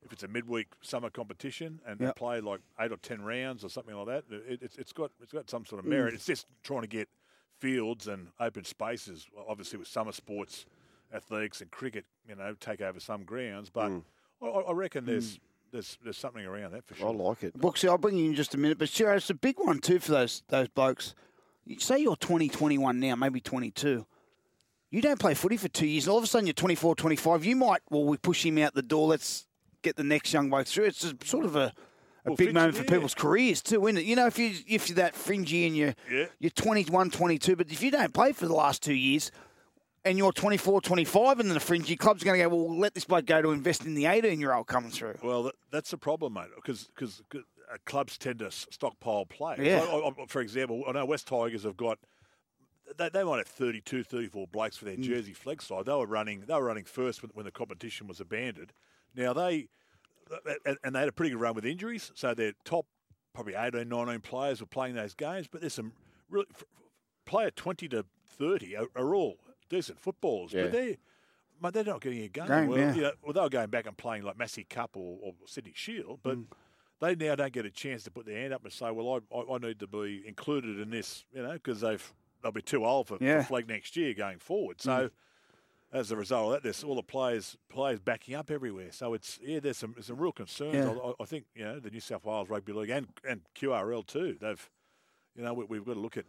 if 0.07 0.12
it's 0.12 0.23
a 0.23 0.29
midweek 0.29 0.69
summer 0.81 1.11
competition 1.11 1.81
and 1.87 2.01
Yep. 2.01 2.16
play 2.16 2.40
like 2.40 2.61
eight 2.81 2.92
or 2.92 2.97
ten 2.97 3.23
rounds 3.23 3.64
or 3.64 3.69
something 3.69 3.95
like 3.95 4.07
that, 4.07 4.25
it, 4.31 4.62
it's 4.62 4.77
it's 4.77 4.92
got 4.92 5.11
it's 5.21 5.33
got 5.33 5.51
some 5.51 5.64
sort 5.66 5.81
of 5.81 5.85
merit. 5.87 6.12
Mm. 6.12 6.16
It's 6.16 6.27
just 6.27 6.47
trying 6.62 6.83
to 6.83 6.88
get 6.88 7.09
fields 7.59 8.07
and 8.07 8.29
open 8.40 8.64
spaces. 8.64 9.27
Obviously, 9.49 9.79
with 9.79 9.88
summer 9.88 10.12
sports, 10.12 10.66
athletics 11.12 11.61
and 11.61 11.71
cricket, 11.71 12.05
you 12.29 12.35
know, 12.35 12.55
take 12.59 12.81
over 12.81 13.01
some 13.01 13.25
grounds. 13.25 13.71
But 13.71 13.90
mm. 13.90 14.03
I, 14.42 14.47
I 14.47 14.73
reckon 14.73 15.05
mm. 15.05 15.09
there's 15.09 15.40
there's 15.73 15.99
there's 16.03 16.16
something 16.16 16.45
around 16.45 16.73
that 16.73 16.87
for 16.87 16.95
sure. 16.95 17.09
I 17.09 17.12
like 17.12 17.42
it. 17.42 17.59
Brooksy, 17.59 17.88
I'll 17.88 17.99
bring 17.99 18.16
you 18.16 18.27
in 18.27 18.35
just 18.35 18.55
a 18.55 18.59
minute, 18.59 18.79
but 18.79 18.88
sure, 18.88 19.12
it's 19.14 19.31
a 19.31 19.35
big 19.35 19.59
one 19.59 19.81
too 19.81 19.99
for 19.99 20.12
those 20.12 20.42
those 20.49 20.69
blokes. 20.69 21.14
You 21.64 21.81
say 21.81 21.99
you're 21.99 22.14
20, 22.14 22.49
21 22.49 23.01
now, 23.01 23.16
maybe 23.16 23.40
22. 23.40 24.07
You 24.90 25.03
don't 25.03 25.19
play 25.19 25.35
footy 25.35 25.57
for 25.57 25.66
two 25.66 25.87
years, 25.87 26.05
and 26.05 26.12
all 26.12 26.19
of 26.19 26.25
a 26.25 26.29
sudden 26.29 26.47
you're 26.47 26.55
24, 26.55 26.95
25. 26.95 27.45
You 27.45 27.57
might, 27.57 27.81
well, 27.90 28.05
we 28.05 28.16
push 28.16 28.47
him 28.47 28.57
out 28.59 28.73
the 28.75 28.83
door. 28.83 29.09
Let's 29.09 29.47
get 29.87 29.96
the 29.96 30.05
next 30.05 30.33
young 30.33 30.51
bloke 30.51 30.66
through. 30.66 30.85
It's 30.87 31.12
sort 31.25 31.44
of 31.44 31.57
a, 31.57 31.61
a 31.61 31.72
Well, 32.27 32.37
big 32.37 32.53
moment 32.53 32.77
for 32.77 32.83
yeah. 32.85 32.90
people's 32.90 33.14
careers 33.14 33.62
too, 33.62 33.87
isn't 33.87 33.99
it? 33.99 34.05
You 34.05 34.16
know, 34.16 34.27
if 34.27 34.38
you 34.38 34.53
if 34.68 34.88
you're 34.88 34.96
that 34.96 35.14
fringy 35.14 35.66
and 35.66 35.77
you're 35.77 35.94
Yeah. 36.11 36.27
you're 36.40 36.51
21, 36.51 37.11
22, 37.11 37.57
but 37.57 37.70
if 37.70 37.83
you 37.83 37.90
don't 37.90 38.12
play 38.12 38.33
for 38.33 38.46
the 38.46 38.55
last 38.55 38.83
two 38.83 38.94
years. 38.94 39.31
And 40.05 40.16
you're 40.16 40.31
24, 40.31 40.83
25, 40.83 41.40
and 41.40 41.49
then 41.49 41.55
the 41.55 41.59
fringy 41.59 41.96
club's 41.96 42.22
going 42.22 42.38
to 42.38 42.44
go, 42.44 42.49
well, 42.49 42.79
let 42.79 42.94
this 42.94 43.05
bloke 43.05 43.27
go 43.27 43.42
to 43.42 43.51
invest 43.51 43.85
in 43.87 43.94
the 43.94 44.07
18 44.07 44.38
year 44.38 44.53
old 44.53 44.68
coming 44.68 44.92
through. 44.92 45.16
Well, 45.20 45.42
that, 45.42 45.55
that's 45.72 45.90
the 45.90 45.99
problem, 45.99 46.35
mate, 46.35 46.46
because 46.55 46.85
because 46.94 47.25
uh, 47.35 47.38
clubs 47.87 48.16
tend 48.16 48.38
to 48.38 48.53
stockpile 48.53 49.27
players. 49.27 49.66
Yeah. 49.66 49.81
I- 49.81 50.09
I- 50.11 50.27
for 50.29 50.40
example, 50.42 50.85
I 50.87 50.92
know 50.92 51.05
West 51.07 51.27
Tigers 51.27 51.64
have 51.64 51.77
got. 51.77 51.99
They, 52.96 53.09
they 53.09 53.25
might 53.25 53.38
have 53.38 53.49
32, 53.49 54.05
34 54.05 54.46
blokes 54.46 54.77
for 54.77 54.85
Mm. 54.87 54.94
their 54.94 54.96
Jersey 55.16 55.33
Flegg 55.35 55.61
side. 55.61 55.87
They 55.87 55.92
were 55.92 56.07
running. 56.07 56.44
They 56.46 56.55
were 56.55 56.62
running 56.66 56.85
first 56.85 57.22
when, 57.22 57.33
when 57.35 57.44
the 57.44 57.51
competition 57.51 58.07
was 58.07 58.20
abandoned. 58.20 58.72
Now 59.16 59.33
they, 59.33 59.68
and- 60.64 60.79
and 60.85 60.94
they 60.94 61.00
had 61.00 61.09
a 61.09 61.12
pretty 61.12 61.31
good 61.31 61.40
run 61.40 61.55
with 61.55 61.64
injuries. 61.64 62.12
So 62.14 62.35
their 62.35 62.52
top 62.64 62.87
probably 63.35 63.55
18, 63.55 63.88
19 63.88 64.20
players 64.20 64.61
were 64.61 64.66
playing 64.66 64.94
those 64.94 65.14
games. 65.14 65.46
But 65.48 65.61
there's 65.62 65.74
some 65.74 65.92
really 66.29 66.46
player 67.24 67.50
twenty 67.50 67.88
to 67.88 68.05
thirty 68.26 68.76
are, 68.76 68.87
are 68.94 69.14
all 69.14 69.38
decent 69.68 69.98
footballers. 70.00 70.52
Yeah. 70.52 70.64
But 70.64 70.72
they. 70.72 70.98
Mate, 71.62 71.72
they're 71.72 71.85
not 71.85 72.02
getting 72.02 72.22
a 72.22 72.29
game. 72.29 72.46
Game, 72.48 72.66
well, 72.68 72.79
yeah. 72.79 72.94
you 72.94 73.00
know, 73.00 73.12
well, 73.22 73.33
they 73.33 73.40
were 73.40 73.48
going 73.48 73.70
back 73.70 73.87
and 73.87 73.96
playing 73.96 74.24
like 74.24 74.37
Massey 74.37 74.64
Cup 74.68 74.90
or, 74.94 75.18
or 75.22 75.33
Sydney 75.46 75.72
Shield, 75.74 76.20
but 76.22 76.37
Mm. 76.37 76.44
they 77.00 77.14
now 77.14 77.35
don't 77.35 77.50
get 77.52 77.64
a 77.64 77.70
chance 77.70 78.02
to 78.05 78.11
put 78.11 78.26
their 78.26 78.37
hand 78.38 78.52
up 78.52 78.62
and 78.62 78.70
say, 78.70 78.90
"Well, 78.90 79.22
I, 79.33 79.35
I, 79.35 79.55
I 79.55 79.59
need 79.59 79.81
to 79.81 79.87
be 79.87 80.22
included 80.26 80.79
in 80.79 80.90
this," 80.90 81.24
you 81.33 81.42
know, 81.42 81.55
because 81.55 81.81
they've 81.81 82.12
they'll 82.42 82.52
be 82.52 82.61
too 82.61 82.85
old 82.85 83.09
for, 83.09 83.16
Yeah. 83.22 83.40
for 83.42 83.55
Flegg 83.55 83.68
next 83.68 83.96
year 83.96 84.12
going 84.12 84.38
forward. 84.38 84.83
So, 84.83 85.09
as 85.96 86.11
a 86.11 86.16
result 86.16 86.46
of 86.46 86.52
that, 86.52 86.62
there's 86.62 86.85
all 86.85 86.94
the 86.94 87.02
players 87.02 87.56
players 87.68 87.98
backing 87.98 88.35
up 88.35 88.50
everywhere. 88.50 88.92
So 88.92 89.14
it's 89.14 89.38
yeah, 89.42 89.61
there's 89.61 89.78
some 89.78 89.92
there's 89.94 90.06
some 90.06 90.18
real 90.18 90.32
concerns. 90.32 90.74
Yeah. 90.74 90.90
I, 90.90 91.22
I 91.22 91.24
think 91.24 91.46
you 91.54 91.64
know 91.64 91.80
the 91.80 91.90
New 91.90 92.00
South 92.00 92.24
Wales 92.24 92.48
Rugby 92.48 92.72
League 92.72 92.90
and 92.90 93.09
and 93.28 93.40
QRL 93.59 94.06
too. 94.06 94.37
They've 94.40 94.70
you 95.35 95.42
know 95.42 95.54
we, 95.54 95.64
we've 95.64 95.85
got 95.85 95.94
to 95.94 96.00
look 96.00 96.16
at 96.16 96.24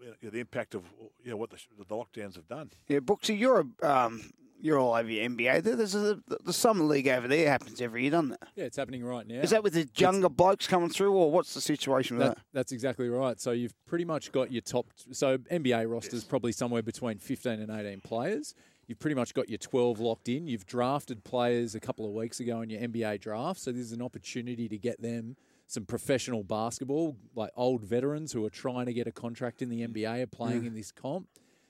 you 0.00 0.14
know, 0.22 0.30
the 0.30 0.40
impact 0.40 0.74
of 0.74 0.82
you 1.24 1.30
know 1.30 1.36
what 1.36 1.50
the, 1.50 1.58
the 1.78 1.84
lockdowns 1.94 2.36
have 2.36 2.46
done. 2.48 2.70
Yeah, 2.88 2.98
Brooksy, 2.98 3.38
you're 3.38 3.66
a 3.82 3.88
um, 3.88 4.30
you're 4.60 4.78
all 4.78 4.94
over 4.94 5.08
your 5.08 5.28
NBA. 5.28 5.62
There's 5.62 5.94
a, 5.94 6.18
the 6.44 6.52
summer 6.52 6.84
league 6.84 7.08
over 7.08 7.28
there 7.28 7.48
happens 7.48 7.80
every 7.80 8.02
year, 8.02 8.12
doesn't 8.12 8.32
it? 8.32 8.38
Yeah, 8.54 8.64
it's 8.64 8.76
happening 8.76 9.04
right 9.04 9.26
now. 9.26 9.40
Is 9.40 9.50
that 9.50 9.62
with 9.62 9.74
the 9.74 9.88
younger 9.96 10.28
blokes 10.28 10.66
coming 10.66 10.88
through, 10.88 11.12
or 11.12 11.30
what's 11.30 11.54
the 11.54 11.60
situation 11.60 12.16
with 12.16 12.26
That, 12.26 12.36
that? 12.36 12.44
that's 12.52 12.72
exactly 12.72 13.08
right. 13.08 13.38
So 13.40 13.50
you've 13.52 13.74
pretty 13.86 14.04
much 14.04 14.32
got 14.32 14.50
your 14.50 14.62
top. 14.62 14.86
So 15.12 15.38
NBA 15.38 15.90
roster's 15.90 16.24
probably 16.24 16.52
somewhere 16.52 16.82
between 16.82 17.18
15 17.18 17.60
and 17.60 17.70
18 17.70 18.00
players. 18.00 18.54
You've 18.86 18.98
pretty 19.00 19.16
much 19.16 19.34
got 19.34 19.48
your 19.48 19.58
12 19.58 19.98
locked 19.98 20.28
in. 20.28 20.46
You've 20.46 20.66
drafted 20.66 21.24
players 21.24 21.74
a 21.74 21.80
couple 21.80 22.06
of 22.06 22.12
weeks 22.12 22.38
ago 22.38 22.60
in 22.60 22.70
your 22.70 22.80
NBA 22.80 23.20
draft. 23.20 23.60
So 23.60 23.72
this 23.72 23.82
is 23.82 23.92
an 23.92 24.02
opportunity 24.02 24.68
to 24.68 24.78
get 24.78 25.02
them 25.02 25.36
some 25.66 25.84
professional 25.84 26.44
basketball, 26.44 27.16
like 27.34 27.50
old 27.56 27.82
veterans 27.82 28.32
who 28.32 28.44
are 28.44 28.50
trying 28.50 28.86
to 28.86 28.92
get 28.92 29.08
a 29.08 29.12
contract 29.12 29.62
in 29.62 29.68
the 29.68 29.86
NBA 29.86 30.22
are 30.22 30.26
playing 30.26 30.64
in 30.64 30.74
this 30.74 30.92
comp. 30.92 31.26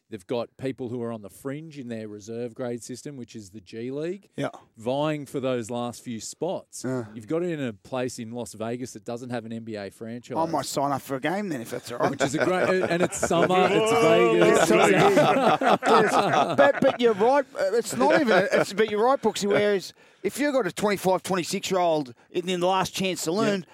They've 0.08 0.26
got 0.26 0.56
people 0.56 0.88
who 0.88 1.02
are 1.02 1.10
on 1.10 1.22
the 1.22 1.28
fringe 1.28 1.78
in 1.78 1.88
their 1.88 2.06
reserve 2.06 2.54
grade 2.54 2.80
system, 2.82 3.16
which 3.16 3.34
is 3.34 3.50
the 3.50 3.60
G 3.60 3.90
League 3.90 4.28
Yeah. 4.36 4.50
vying 4.76 5.26
for 5.26 5.40
those 5.40 5.68
last 5.68 6.00
few 6.02 6.20
spots. 6.20 6.84
You've 7.12 7.26
got 7.26 7.42
it 7.42 7.50
in 7.50 7.60
a 7.60 7.72
place 7.72 8.20
in 8.20 8.30
Las 8.30 8.52
Vegas 8.54 8.92
that 8.92 9.04
doesn't 9.04 9.30
have 9.30 9.44
an 9.44 9.52
NBA 9.52 9.90
franchise. 9.92 10.36
I 10.38 10.46
might 10.46 10.66
sign 10.66 10.92
up 10.92 11.02
for 11.02 11.16
a 11.16 11.20
game 11.20 11.48
then 11.48 11.60
if 11.60 11.70
that's 11.70 11.90
all 11.90 11.98
right. 11.98 12.10
Which 12.10 12.22
is 12.22 12.34
a 12.36 12.44
great, 12.44 12.68
and 12.88 13.02
it's 13.02 13.18
summer, 13.18 13.66
it's 13.70 14.68
Vegas. 14.70 14.70
but, 16.56 16.80
but 16.80 17.00
you're 17.00 17.14
right. 17.14 17.44
uh, 17.58 17.72
It's 17.74 17.96
not 17.96 18.20
even. 18.20 18.48
It's, 18.52 18.72
but 18.72 18.90
you're 18.90 19.04
right, 19.04 19.20
Brooksy. 19.20 19.48
Whereas 19.48 19.92
if 20.22 20.38
you've 20.38 20.52
got 20.54 20.66
a 20.66 20.72
25, 20.72 21.22
26 21.22 21.70
year 21.70 21.80
old 21.80 22.14
in 22.30 22.46
the 22.46 22.56
last 22.58 22.94
chance 22.94 23.24
to 23.24 23.32
learn, 23.32 23.66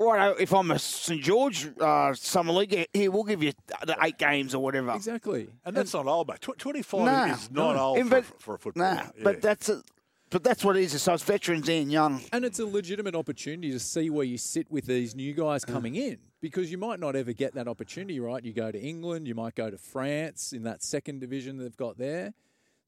right? 0.00 0.34
If 0.40 0.52
I'm 0.54 0.70
a 0.70 0.78
St 0.78 1.22
George 1.22 1.68
uh, 1.80 2.14
summer 2.14 2.52
league, 2.52 2.86
here 2.92 3.10
we'll 3.10 3.24
give 3.24 3.42
you 3.42 3.52
the 3.84 3.96
eight 4.02 4.18
games 4.18 4.54
or 4.54 4.62
whatever. 4.62 4.92
exactly. 4.94 5.48
And 5.64 5.76
that's 5.76 5.92
not 5.94 6.06
old, 6.06 6.28
mate. 6.28 6.40
Tw- 6.40 6.58
25 6.58 7.00
Nah, 7.04 7.24
is 7.34 7.50
not 7.50 7.76
no. 7.76 7.80
old 7.82 7.98
And 7.98 8.08
for, 8.08 8.16
but- 8.16 8.40
for 8.40 8.54
a 8.54 8.58
footballer. 8.58 8.94
Nah, 8.94 9.02
Yeah. 9.02 9.22
but 9.22 9.42
that's 9.42 9.68
a, 9.68 9.82
but 10.30 10.44
that's 10.44 10.64
what 10.64 10.76
it 10.76 10.82
is. 10.84 11.00
So 11.02 11.12
it's 11.14 11.22
veterans 11.24 11.68
and 11.68 11.90
young. 11.90 12.20
And 12.32 12.44
it's 12.44 12.58
a 12.60 12.66
legitimate 12.66 13.14
opportunity 13.16 13.70
to 13.72 13.80
see 13.80 14.10
where 14.10 14.24
you 14.24 14.38
sit 14.38 14.70
with 14.70 14.86
these 14.86 15.14
new 15.14 15.34
guys 15.34 15.64
coming 15.64 15.96
in 15.96 16.18
because 16.40 16.70
you 16.70 16.78
might 16.78 17.00
not 17.00 17.16
ever 17.16 17.32
get 17.32 17.54
that 17.54 17.66
opportunity, 17.68 18.20
right? 18.20 18.42
You 18.44 18.52
go 18.52 18.70
to 18.70 18.80
England, 18.80 19.26
you 19.26 19.34
might 19.34 19.54
go 19.56 19.70
to 19.70 19.76
France 19.76 20.52
in 20.52 20.62
that 20.62 20.82
second 20.82 21.20
division 21.20 21.58
they've 21.58 21.76
got 21.76 21.98
there. 21.98 22.32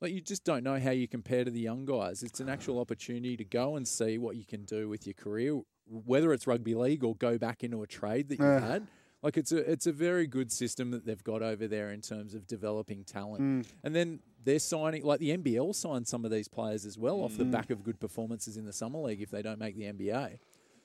Like 0.00 0.12
you 0.12 0.20
just 0.20 0.44
don't 0.44 0.64
know 0.64 0.78
how 0.80 0.90
you 0.90 1.06
compare 1.08 1.44
to 1.44 1.50
the 1.50 1.60
young 1.60 1.84
guys. 1.84 2.22
It's 2.22 2.40
an 2.40 2.48
actual 2.48 2.78
opportunity 2.80 3.36
to 3.36 3.44
go 3.44 3.76
and 3.76 3.86
see 3.86 4.18
what 4.18 4.36
you 4.36 4.44
can 4.44 4.64
do 4.64 4.88
with 4.88 5.06
your 5.06 5.14
career, 5.14 5.60
whether 5.92 6.32
it's 6.32 6.46
rugby 6.46 6.74
league 6.74 7.04
or 7.04 7.14
go 7.14 7.38
back 7.38 7.62
into 7.62 7.82
a 7.82 7.86
trade 7.86 8.28
that 8.28 8.38
you've 8.38 8.62
had. 8.62 8.86
Like 9.22 9.36
it's 9.36 9.52
a 9.52 9.58
it's 9.58 9.86
a 9.86 9.92
very 9.92 10.26
good 10.26 10.50
system 10.50 10.90
that 10.90 11.06
they've 11.06 11.22
got 11.22 11.42
over 11.42 11.68
there 11.68 11.92
in 11.92 12.00
terms 12.00 12.34
of 12.34 12.46
developing 12.48 13.04
talent. 13.04 13.42
Mm. 13.42 13.72
And 13.84 13.94
then 13.94 14.18
they're 14.42 14.58
signing 14.58 15.04
like 15.04 15.20
the 15.20 15.36
NBL 15.36 15.74
signed 15.76 16.08
some 16.08 16.24
of 16.24 16.32
these 16.32 16.48
players 16.48 16.84
as 16.84 16.98
well 16.98 17.20
off 17.20 17.36
the 17.36 17.44
mm. 17.44 17.52
back 17.52 17.70
of 17.70 17.84
good 17.84 18.00
performances 18.00 18.56
in 18.56 18.64
the 18.64 18.72
summer 18.72 18.98
league 18.98 19.22
if 19.22 19.30
they 19.30 19.42
don't 19.42 19.60
make 19.60 19.76
the 19.76 19.84
NBA. 19.84 20.38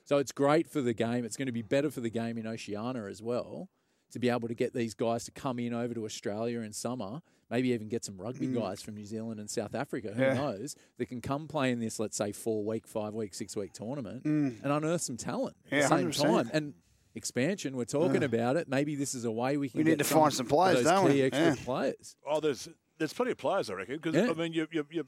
So 0.04 0.18
it's 0.18 0.30
great 0.30 0.68
for 0.68 0.80
the 0.80 0.94
game. 0.94 1.24
It's 1.24 1.36
going 1.36 1.46
to 1.46 1.52
be 1.52 1.62
better 1.62 1.90
for 1.90 2.00
the 2.00 2.10
game 2.10 2.38
in 2.38 2.46
Oceania 2.46 3.06
as 3.06 3.20
well 3.20 3.68
to 4.12 4.18
be 4.18 4.28
able 4.28 4.48
to 4.48 4.54
get 4.54 4.72
these 4.74 4.94
guys 4.94 5.24
to 5.24 5.30
come 5.30 5.58
in 5.58 5.72
over 5.74 5.94
to 5.94 6.04
Australia 6.04 6.60
in 6.60 6.72
summer. 6.72 7.20
Maybe 7.50 7.70
even 7.70 7.88
get 7.88 8.04
some 8.04 8.18
rugby 8.18 8.46
mm. 8.48 8.54
guys 8.60 8.82
from 8.82 8.94
New 8.94 9.06
Zealand 9.06 9.40
and 9.40 9.48
South 9.48 9.74
Africa. 9.74 10.12
Who 10.14 10.22
Yeah. 10.22 10.34
knows? 10.34 10.76
That 10.98 11.06
can 11.06 11.20
come 11.22 11.48
play 11.48 11.70
in 11.70 11.80
this, 11.80 11.98
let's 11.98 12.16
say, 12.16 12.32
four 12.32 12.62
week, 12.64 12.86
five 12.86 13.14
week, 13.14 13.34
six 13.34 13.56
week 13.56 13.72
tournament 13.72 14.24
mm. 14.24 14.62
and 14.62 14.72
unearth 14.72 15.00
some 15.02 15.16
talent 15.16 15.56
at 15.66 15.72
Yeah, 15.72 15.82
the 15.82 15.88
same 15.88 16.10
100%. 16.10 16.22
time. 16.22 16.50
And 16.52 16.74
expansion, 17.14 17.76
we're 17.76 17.84
talking 17.84 18.22
about 18.22 18.56
it. 18.56 18.68
Maybe 18.68 18.94
this 18.94 19.14
is 19.14 19.24
a 19.24 19.30
way 19.30 19.56
we 19.56 19.68
can 19.70 19.78
We 19.78 19.84
need 19.84 19.98
get 19.98 19.98
to 19.98 20.04
find 20.04 20.32
some 20.32 20.46
players, 20.46 20.76
those 20.76 20.84
don't 20.84 21.08
key 21.08 21.14
we? 21.14 21.22
extra 21.22 21.46
Yeah. 21.48 21.54
players. 21.64 22.16
Oh, 22.26 22.40
there's 22.40 22.68
there's 22.98 23.12
plenty 23.12 23.30
of 23.30 23.38
players, 23.38 23.70
I 23.70 23.74
reckon. 23.74 23.96
Because 23.96 24.14
Yeah. 24.14 24.30
I 24.30 24.34
mean, 24.34 24.52
you 24.52 24.66
you, 24.70 24.86
you 24.90 25.06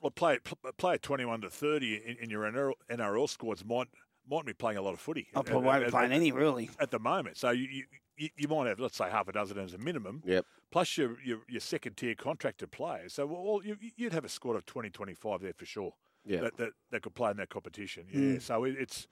well, 0.00 0.10
play 0.10 0.38
pl- 0.38 0.58
play 0.76 0.98
21 0.98 1.40
to 1.40 1.50
30 1.50 1.94
in, 1.96 2.16
in 2.18 2.30
your 2.30 2.42
NRL, 2.44 2.74
NRL 2.90 3.28
squads 3.28 3.64
might 3.64 3.88
might 4.28 4.44
be 4.46 4.52
playing 4.52 4.78
a 4.78 4.82
lot 4.82 4.94
of 4.94 5.00
footy. 5.00 5.28
I 5.34 5.40
at- 5.40 5.46
probably 5.46 5.66
won't 5.66 5.80
be 5.80 5.84
at- 5.86 5.90
playing 5.90 6.12
at- 6.12 6.16
any, 6.16 6.32
really. 6.32 6.70
at 6.80 6.90
the 6.90 6.98
moment. 6.98 7.36
So 7.36 7.50
you, 7.50 7.68
you- 7.70 7.84
you 8.16 8.28
you 8.36 8.46
might 8.48 8.68
have 8.68 8.78
let's 8.78 8.96
say 8.96 9.10
half 9.10 9.26
a 9.26 9.32
dozen 9.32 9.58
as 9.58 9.74
a 9.74 9.78
minimum. 9.78 10.22
Yep. 10.24 10.46
Plus 10.70 10.96
your 10.96 11.16
your, 11.24 11.38
your 11.48 11.60
second 11.60 11.96
tier 11.96 12.14
contracted 12.14 12.70
players. 12.70 13.12
So 13.14 13.26
well, 13.26 13.60
you, 13.64 13.76
you'd 13.96 14.12
have 14.12 14.24
a 14.24 14.28
squad 14.28 14.54
of 14.54 14.64
20, 14.66 14.90
25 14.90 15.40
there 15.42 15.52
for 15.52 15.64
sure. 15.66 15.92
Yeah. 16.24 16.40
That, 16.42 16.56
that 16.58 16.70
that 16.92 17.02
could 17.02 17.14
play 17.14 17.32
in 17.32 17.36
that 17.38 17.50
competition. 17.50 18.06
Yeah. 18.12 18.20
Mm. 18.20 18.42
So 18.42 18.64
it, 18.64 18.76
it's. 18.78 19.08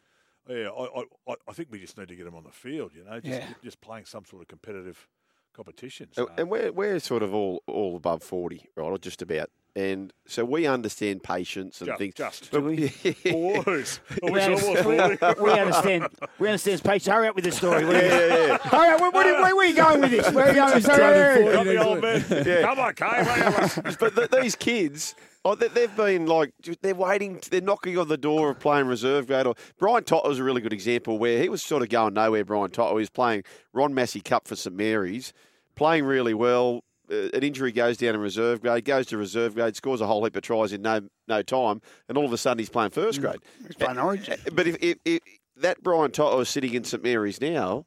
Yeah, 0.48 0.68
I, 0.70 1.01
I, 1.01 1.05
I- 1.33 1.35
I 1.48 1.53
think 1.53 1.68
we 1.72 1.79
just 1.81 1.96
need 1.98 2.09
to 2.09 2.16
get 2.16 2.25
them 2.25 2.35
on 2.37 2.44
the 2.44 2.51
field. 2.53 2.92
You 2.94 3.05
know, 3.05 3.18
just 3.20 3.27
Yeah. 3.40 3.48
just 3.64 3.81
playing 3.81 4.05
some 4.07 4.25
sort 4.25 4.42
of 4.42 4.48
competitive 4.48 5.09
competition. 5.53 6.07
And- 6.16 6.27
So. 6.29 6.31
And 6.38 6.48
we're, 6.48 6.70
we're 6.72 6.98
sort 7.01 7.22
of 7.22 7.35
all, 7.35 7.62
all 7.66 7.96
above 7.96 8.22
40, 8.22 8.64
right, 8.77 8.85
or 8.85 8.98
just 8.98 9.20
about. 9.22 9.51
And 9.74 10.12
so 10.26 10.44
we 10.44 10.66
understand 10.66 11.22
patience 11.22 11.80
and 11.80 11.88
Ju- 11.90 11.96
things. 11.96 12.14
just. 12.14 12.50
But- 12.50 12.61
Boys, 12.62 14.00
We, 14.22 14.30
wish 14.30 14.42
I 14.42 14.52
understand, 14.52 14.87
we, 14.87 15.44
we 15.44 15.50
understand. 15.50 16.08
We 16.38 16.48
understand. 16.48 16.85
Patience. 16.85 17.06
Hurry 17.06 17.28
up 17.28 17.35
with 17.37 17.44
the 17.44 17.52
story. 17.52 17.85
will 17.87 17.94
yeah, 17.94 18.00
yeah, 18.02 18.46
yeah. 18.48 18.58
Hurry 18.58 18.88
up. 18.94 19.00
Where, 19.00 19.11
where, 19.12 19.24
where, 19.42 19.56
where 19.56 19.64
are 19.64 19.68
you 19.68 19.74
going 19.74 20.00
with 20.02 20.11
this? 20.11 20.30
Where 20.30 20.44
are 20.44 20.48
you 20.50 20.54
going 20.56 20.74
with 20.74 20.85
this? 20.85 20.94
Hurry, 20.94 21.44
hurry, 21.44 21.52
Got 21.54 21.66
hurry. 21.66 21.76
the 21.76 21.85
old 21.85 22.02
man. 22.02 22.24
Yeah. 22.46 22.61
Come 22.62 22.78
on, 22.80 22.94
Kay. 22.94 23.92
but 23.98 24.14
th- 24.14 24.42
these 24.42 24.56
kids, 24.56 25.14
oh, 25.42 25.54
they, 25.54 25.68
they've 25.68 25.96
been 25.96 26.26
like, 26.26 26.52
they're 26.82 26.94
waiting, 26.94 27.40
they're 27.50 27.62
knocking 27.62 27.96
on 27.96 28.08
the 28.08 28.18
door 28.18 28.50
of 28.50 28.61
playing 28.61 28.88
reserve 28.88 29.26
grade. 29.26 29.46
Or 29.46 29.54
Brian 29.78 30.04
To'o 30.04 30.28
was 30.28 30.38
a 30.38 30.44
really 30.44 30.61
good 30.61 30.74
example 30.74 31.18
where 31.18 31.40
he 31.42 31.48
was 31.48 31.62
sort 31.62 31.82
of 31.82 31.88
going 31.88 32.12
nowhere. 32.12 32.44
Brian 32.44 32.70
To'o, 32.70 32.88
he 32.90 32.94
was 32.96 33.08
playing 33.11 33.44
Ron 33.72 33.94
Massey 33.94 34.20
Cup 34.20 34.46
for 34.46 34.54
St 34.54 34.76
Mary's, 34.76 35.32
playing 35.76 36.04
really 36.04 36.35
well. 36.35 36.85
Uh, 37.12 37.29
an 37.35 37.42
injury 37.42 37.72
goes 37.72 37.98
down 37.98 38.14
in 38.14 38.20
reserve 38.20 38.62
grade, 38.62 38.85
goes 38.87 39.07
to 39.07 39.18
reserve 39.18 39.55
grade, 39.55 39.77
scores 39.77 40.01
a 40.01 40.07
whole 40.07 40.25
heap 40.25 40.35
of 40.35 40.42
tries 40.42 40.72
in 40.72 40.81
no 40.81 41.03
no 41.29 41.42
time, 41.42 41.83
and 42.09 42.16
all 42.16 42.25
of 42.25 42.33
a 42.33 42.38
sudden 42.38 42.59
he's 42.59 42.70
playing 42.70 42.90
first 42.90 43.20
grade. 43.20 43.40
He's 43.66 43.77
playing 43.77 43.98
Origin. 43.98 44.38
But 44.53 44.66
if, 44.66 44.77
if, 44.81 44.98
if 45.05 45.20
that 45.57 45.83
Brian 45.83 46.11
To'o 46.11 46.40
is 46.40 46.48
sitting 46.48 46.72
in 46.75 46.85
St 46.85 47.03
Mary's 47.03 47.40
now 47.40 47.85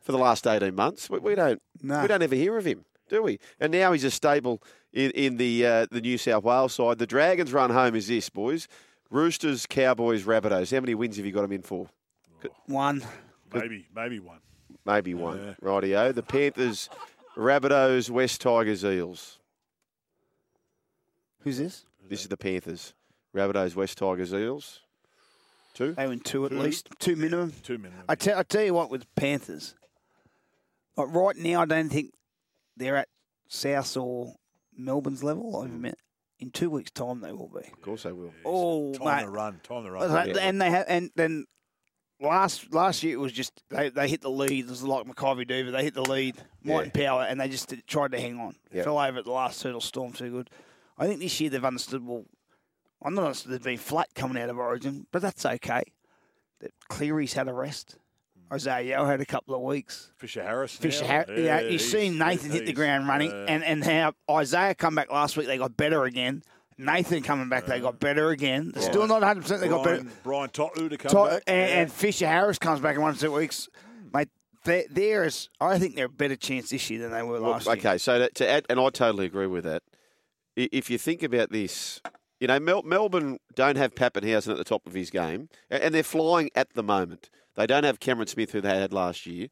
for 0.00 0.12
the 0.12 0.18
last 0.18 0.46
eighteen 0.46 0.74
months, 0.74 1.10
we, 1.10 1.18
we 1.18 1.34
don't 1.34 1.60
No. 1.82 2.00
we 2.00 2.08
don't 2.08 2.22
ever 2.22 2.34
hear 2.34 2.56
of 2.56 2.64
him, 2.64 2.84
do 3.08 3.22
we? 3.22 3.38
And 3.60 3.70
now 3.72 3.92
he's 3.92 4.04
a 4.04 4.10
stable 4.10 4.62
in, 4.92 5.10
in 5.10 5.36
the 5.36 5.66
uh, 5.66 5.86
the 5.90 6.00
New 6.00 6.16
South 6.16 6.42
Wales 6.44 6.72
side. 6.74 6.98
The 6.98 7.06
Dragons' 7.06 7.52
run 7.52 7.70
home 7.70 7.94
is 7.94 8.08
this, 8.08 8.30
boys: 8.30 8.68
Roosters, 9.10 9.66
Cowboys, 9.66 10.22
Rabbitohs. 10.24 10.72
How 10.74 10.80
many 10.80 10.94
wins 10.94 11.18
have 11.18 11.26
you 11.26 11.32
got 11.32 11.42
them 11.42 11.52
in 11.52 11.62
for? 11.62 11.88
One. 12.66 13.04
Maybe, 13.52 13.86
maybe 13.94 14.18
one. 14.18 14.38
Maybe 14.86 15.12
one. 15.14 15.38
Yeah. 15.38 15.54
Rightio. 15.62 16.14
The 16.14 16.22
Panthers, 16.22 16.88
Rabbitohs, 17.36 18.10
West 18.10 18.40
Tigers, 18.40 18.84
Eels. 18.84 19.38
Who's 21.40 21.58
this? 21.58 21.84
This 22.08 22.22
is 22.22 22.28
the 22.28 22.36
Panthers. 22.36 22.94
Rabbitohs, 23.34 23.74
West 23.74 23.98
Tigers, 23.98 24.32
Eels. 24.34 24.80
Two. 25.74 25.92
They 25.94 26.06
win 26.06 26.20
two 26.20 26.44
at 26.44 26.50
Two. 26.50 26.58
least. 26.58 26.88
Two 26.98 27.16
minimum. 27.16 27.52
Two 27.62 27.78
minimum. 27.78 28.04
I 28.08 28.14
tell, 28.14 28.38
I 28.38 28.42
tell 28.42 28.62
you 28.62 28.74
what, 28.74 28.90
with 28.90 29.06
Panthers, 29.16 29.74
like 30.96 31.08
right 31.14 31.36
now, 31.36 31.62
I 31.62 31.64
don't 31.64 31.88
think 31.88 32.12
they're 32.76 32.96
at 32.96 33.08
South 33.48 33.96
or 33.96 34.34
Melbourne's 34.76 35.24
level. 35.24 35.56
I've 35.62 35.70
met. 35.70 35.94
In 36.38 36.50
two 36.50 36.70
weeks' 36.70 36.90
time, 36.90 37.20
they 37.20 37.30
will 37.32 37.48
be. 37.48 37.60
Of 37.72 37.80
course 37.82 38.02
they 38.02 38.10
will. 38.12 38.34
Oh, 38.44 38.92
time 38.94 39.18
mate. 39.18 39.22
to 39.26 39.30
run. 39.30 39.60
Time 39.62 39.84
to 39.84 39.90
run. 39.92 40.28
And 40.38 40.60
they 40.60 40.70
have, 40.70 40.84
and 40.88 41.10
then 41.14 41.46
last 42.22 42.72
last 42.72 43.02
year 43.02 43.14
it 43.14 43.20
was 43.20 43.32
just 43.32 43.62
they, 43.68 43.88
they 43.90 44.08
hit 44.08 44.20
the 44.20 44.30
lead. 44.30 44.64
It 44.64 44.70
was 44.70 44.82
like 44.82 45.06
Mackay 45.06 45.44
Duva. 45.44 45.72
They 45.72 45.84
hit 45.84 45.94
the 45.94 46.02
lead, 46.02 46.36
might 46.62 46.84
and 46.84 46.94
power, 46.94 47.22
and 47.28 47.40
they 47.40 47.48
just 47.48 47.68
did- 47.68 47.86
tried 47.86 48.12
to 48.12 48.20
hang 48.20 48.38
on. 48.38 48.54
Yeah. 48.72 48.84
Fell 48.84 48.98
over 48.98 49.18
at 49.18 49.24
the 49.24 49.30
last 49.32 49.62
hurdle, 49.62 49.80
storm 49.80 50.12
too 50.12 50.30
good. 50.30 50.50
I 50.98 51.06
think 51.06 51.20
this 51.20 51.40
year 51.40 51.50
they've 51.50 51.64
understood. 51.64 52.06
Well, 52.06 52.24
I'm 53.02 53.14
not 53.14 53.24
understood 53.24 53.52
they've 53.52 53.62
been 53.62 53.78
flat 53.78 54.08
coming 54.14 54.40
out 54.40 54.48
of 54.50 54.58
Origin, 54.58 55.06
but 55.10 55.22
that's 55.22 55.44
okay. 55.44 55.82
That 56.60 56.72
Cleary's 56.88 57.32
had 57.32 57.48
a 57.48 57.52
rest. 57.52 57.96
Isaiah 58.52 58.82
Yeo 58.82 59.06
had 59.06 59.20
a 59.22 59.24
couple 59.24 59.54
of 59.54 59.62
weeks. 59.62 60.12
Fisher 60.16 60.42
Harris. 60.42 60.76
Fisher. 60.76 61.06
Harris, 61.06 61.30
yeah, 61.40 61.60
you've 61.60 61.80
seen 61.80 62.18
Nathan 62.18 62.50
hit 62.50 62.66
the 62.66 62.74
ground 62.74 63.08
running, 63.08 63.32
uh, 63.32 63.46
and 63.48 63.64
and 63.64 63.82
how 63.82 64.12
Isaiah 64.30 64.74
come 64.74 64.94
back 64.94 65.10
last 65.10 65.36
week. 65.38 65.46
They 65.46 65.56
got 65.58 65.76
better 65.76 66.04
again. 66.04 66.42
Nathan 66.78 67.22
coming 67.22 67.48
back, 67.48 67.66
they 67.66 67.80
got 67.80 68.00
better 68.00 68.30
again. 68.30 68.72
They're 68.74 68.82
still 68.82 69.06
not 69.06 69.20
100. 69.20 69.42
percent 69.42 69.60
They 69.60 69.68
got 69.68 69.84
better. 69.84 70.02
Brian, 70.02 70.12
Brian 70.24 70.50
To'o 70.50 70.88
to 70.88 70.98
come 70.98 71.10
Tot- 71.10 71.30
back. 71.30 71.42
and, 71.46 71.56
yeah. 71.70 71.78
and 71.80 71.92
Fisher 71.92 72.26
Harris 72.26 72.58
comes 72.58 72.80
back 72.80 72.96
in 72.96 73.02
one 73.02 73.14
or 73.14 73.16
two 73.18 73.32
weeks, 73.32 73.68
hmm. 74.02 74.08
mate. 74.18 74.28
There, 74.64 74.84
there 74.90 75.24
is, 75.24 75.48
I 75.60 75.78
think 75.80 75.96
they're 75.96 76.06
a 76.06 76.08
better 76.08 76.36
chance 76.36 76.70
this 76.70 76.88
year 76.88 77.00
than 77.00 77.10
they 77.10 77.22
were 77.22 77.40
Well, 77.40 77.50
last 77.50 77.66
year. 77.66 77.74
okay, 77.76 77.98
so 77.98 78.18
to, 78.20 78.28
to 78.30 78.48
add, 78.48 78.64
and 78.70 78.78
I 78.78 78.90
totally 78.90 79.26
agree 79.26 79.48
with 79.48 79.64
that. 79.64 79.82
I- 80.56 80.68
If 80.70 80.88
you 80.88 80.98
think 80.98 81.22
about 81.24 81.50
this, 81.50 82.00
you 82.38 82.46
know, 82.46 82.60
Mel, 82.60 82.82
Melbourne 82.82 83.38
don't 83.56 83.76
have 83.76 83.94
Papenhuyzen 83.94 84.50
at 84.52 84.56
the 84.58 84.64
top 84.64 84.86
of 84.86 84.94
his 84.94 85.10
game, 85.10 85.48
a- 85.70 85.84
and 85.84 85.92
they're 85.94 86.02
flying 86.04 86.50
at 86.54 86.74
the 86.74 86.82
moment. 86.84 87.28
They 87.56 87.66
don't 87.66 87.84
have 87.84 87.98
Cameron 88.00 88.28
Smith, 88.28 88.52
who 88.52 88.60
they 88.60 88.78
had 88.78 88.92
last 88.92 89.26
year. 89.26 89.48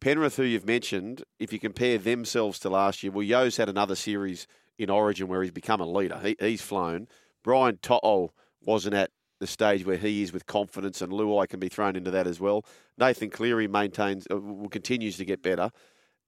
Penrith, 0.00 0.36
who 0.36 0.42
you've 0.42 0.66
mentioned, 0.66 1.22
if 1.38 1.52
you 1.52 1.60
compare 1.60 1.96
themselves 1.96 2.58
to 2.60 2.68
last 2.68 3.04
year, 3.04 3.12
well, 3.12 3.22
Yeo's 3.22 3.56
had 3.58 3.68
another 3.68 3.94
series 3.94 4.48
in 4.78 4.90
Origin 4.90 5.28
where 5.28 5.42
he's 5.42 5.50
become 5.50 5.80
a 5.80 5.86
leader. 5.86 6.18
He, 6.22 6.36
he's 6.40 6.62
flown. 6.62 7.08
Brian 7.44 7.78
To'o 7.82 8.32
wasn't 8.60 8.94
at 8.94 9.10
the 9.40 9.46
stage 9.46 9.84
where 9.84 9.96
he 9.96 10.22
is 10.22 10.32
with 10.32 10.46
confidence, 10.46 11.02
and 11.02 11.12
Luai 11.12 11.48
can 11.48 11.58
be 11.58 11.68
thrown 11.68 11.96
into 11.96 12.10
that 12.12 12.26
as 12.26 12.38
well. 12.38 12.64
Nathan 12.96 13.30
Cleary 13.30 13.66
maintains, 13.66 14.26
uh, 14.30 14.36
will 14.38 14.68
continues 14.68 15.16
to 15.16 15.24
get 15.24 15.42
better. 15.42 15.70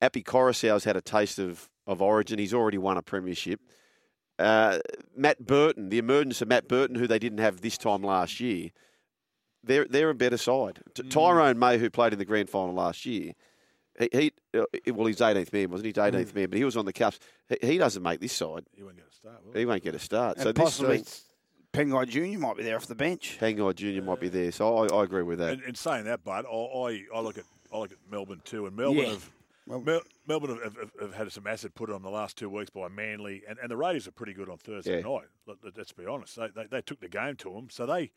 Api 0.02 0.22
Koroisau's 0.22 0.84
had 0.84 0.96
a 0.96 1.00
taste 1.00 1.38
of, 1.38 1.70
of 1.86 2.02
Origin. 2.02 2.38
He's 2.38 2.52
already 2.52 2.78
won 2.78 2.96
a 2.96 3.02
premiership. 3.02 3.60
Uh, 4.38 4.80
Matt 5.16 5.46
Burton, 5.46 5.90
the 5.90 5.98
emergence 5.98 6.42
of 6.42 6.48
Matt 6.48 6.66
Burton, 6.66 6.96
who 6.96 7.06
they 7.06 7.20
didn't 7.20 7.38
have 7.38 7.60
this 7.60 7.78
time 7.78 8.02
last 8.02 8.40
year, 8.40 8.70
they're 9.62 9.86
they're 9.88 10.10
a 10.10 10.14
better 10.14 10.36
side. 10.36 10.80
T- 10.94 11.04
Tyrone 11.04 11.58
May, 11.58 11.78
who 11.78 11.88
played 11.88 12.12
in 12.12 12.18
the 12.18 12.24
grand 12.24 12.50
final 12.50 12.74
last 12.74 13.06
year, 13.06 13.32
he, 13.98 14.08
he 14.12 14.32
uh, 14.58 14.64
well, 14.92 15.06
he's 15.06 15.18
18th 15.18 15.52
man, 15.52 15.70
wasn't 15.70 15.84
he? 15.86 15.88
He's 15.88 16.12
18th 16.12 16.34
man, 16.34 16.48
but 16.50 16.56
he 16.58 16.64
was 16.64 16.76
on 16.76 16.84
the 16.84 16.92
cusp. 16.92 17.22
He, 17.48 17.56
he 17.66 17.78
doesn't 17.78 18.02
make 18.02 18.20
this 18.20 18.32
side. 18.32 18.64
He 18.76 18.82
won't 18.82 18.96
get 18.96 19.06
a 19.10 19.14
start. 19.14 19.44
Will 19.44 19.52
he? 19.52 19.58
He 19.60 19.66
won't 19.66 19.82
get 19.82 19.94
a 19.94 19.98
start. 19.98 20.36
And 20.36 20.42
so 20.44 20.52
this 20.52 20.62
possibly 20.64 21.00
uh, 21.00 21.04
Pangai 21.72 22.08
Junior 22.08 22.38
might 22.38 22.56
be 22.56 22.62
there 22.62 22.76
off 22.76 22.86
the 22.86 22.94
bench. 22.94 23.38
Pangai 23.40 23.74
Junior 23.74 24.02
might 24.02 24.20
be 24.20 24.28
there. 24.28 24.52
So 24.52 24.76
I, 24.78 24.94
I 25.00 25.04
agree 25.04 25.22
with 25.22 25.38
that. 25.40 25.54
And, 25.54 25.62
and 25.62 25.76
saying 25.76 26.04
that, 26.04 26.24
but 26.24 26.46
I, 26.46 26.48
I, 26.50 27.02
I 27.14 27.20
look 27.20 27.38
at 27.38 27.44
I 27.72 27.78
look 27.78 27.90
at 27.92 27.98
Melbourne 28.10 28.40
too, 28.44 28.66
and 28.66 28.76
Melbourne 28.76 29.02
Yeah. 29.04 29.10
have. 29.10 29.30
Mel- 29.66 30.02
Melbourne 30.28 30.58
have, 30.62 30.76
have, 30.76 30.90
have 31.00 31.14
had 31.14 31.32
some 31.32 31.46
acid 31.46 31.74
put 31.74 31.90
on 31.90 32.02
the 32.02 32.10
last 32.10 32.36
two 32.36 32.50
weeks 32.50 32.68
by 32.68 32.86
Manly, 32.88 33.42
and, 33.48 33.58
and 33.58 33.70
the 33.70 33.76
Raiders 33.78 34.06
are 34.06 34.10
pretty 34.12 34.34
good 34.34 34.50
on 34.50 34.58
Thursday 34.58 34.98
Yeah. 34.98 35.08
night. 35.08 35.24
Let, 35.46 35.56
let- 35.64 35.78
let's 35.78 35.90
be 35.92 36.04
honest, 36.06 36.36
they, 36.36 36.48
they, 36.54 36.66
they 36.66 36.80
took 36.82 37.00
the 37.00 37.08
game 37.08 37.34
to 37.36 37.50
them, 37.50 37.68
so 37.70 37.86
they 37.86 38.10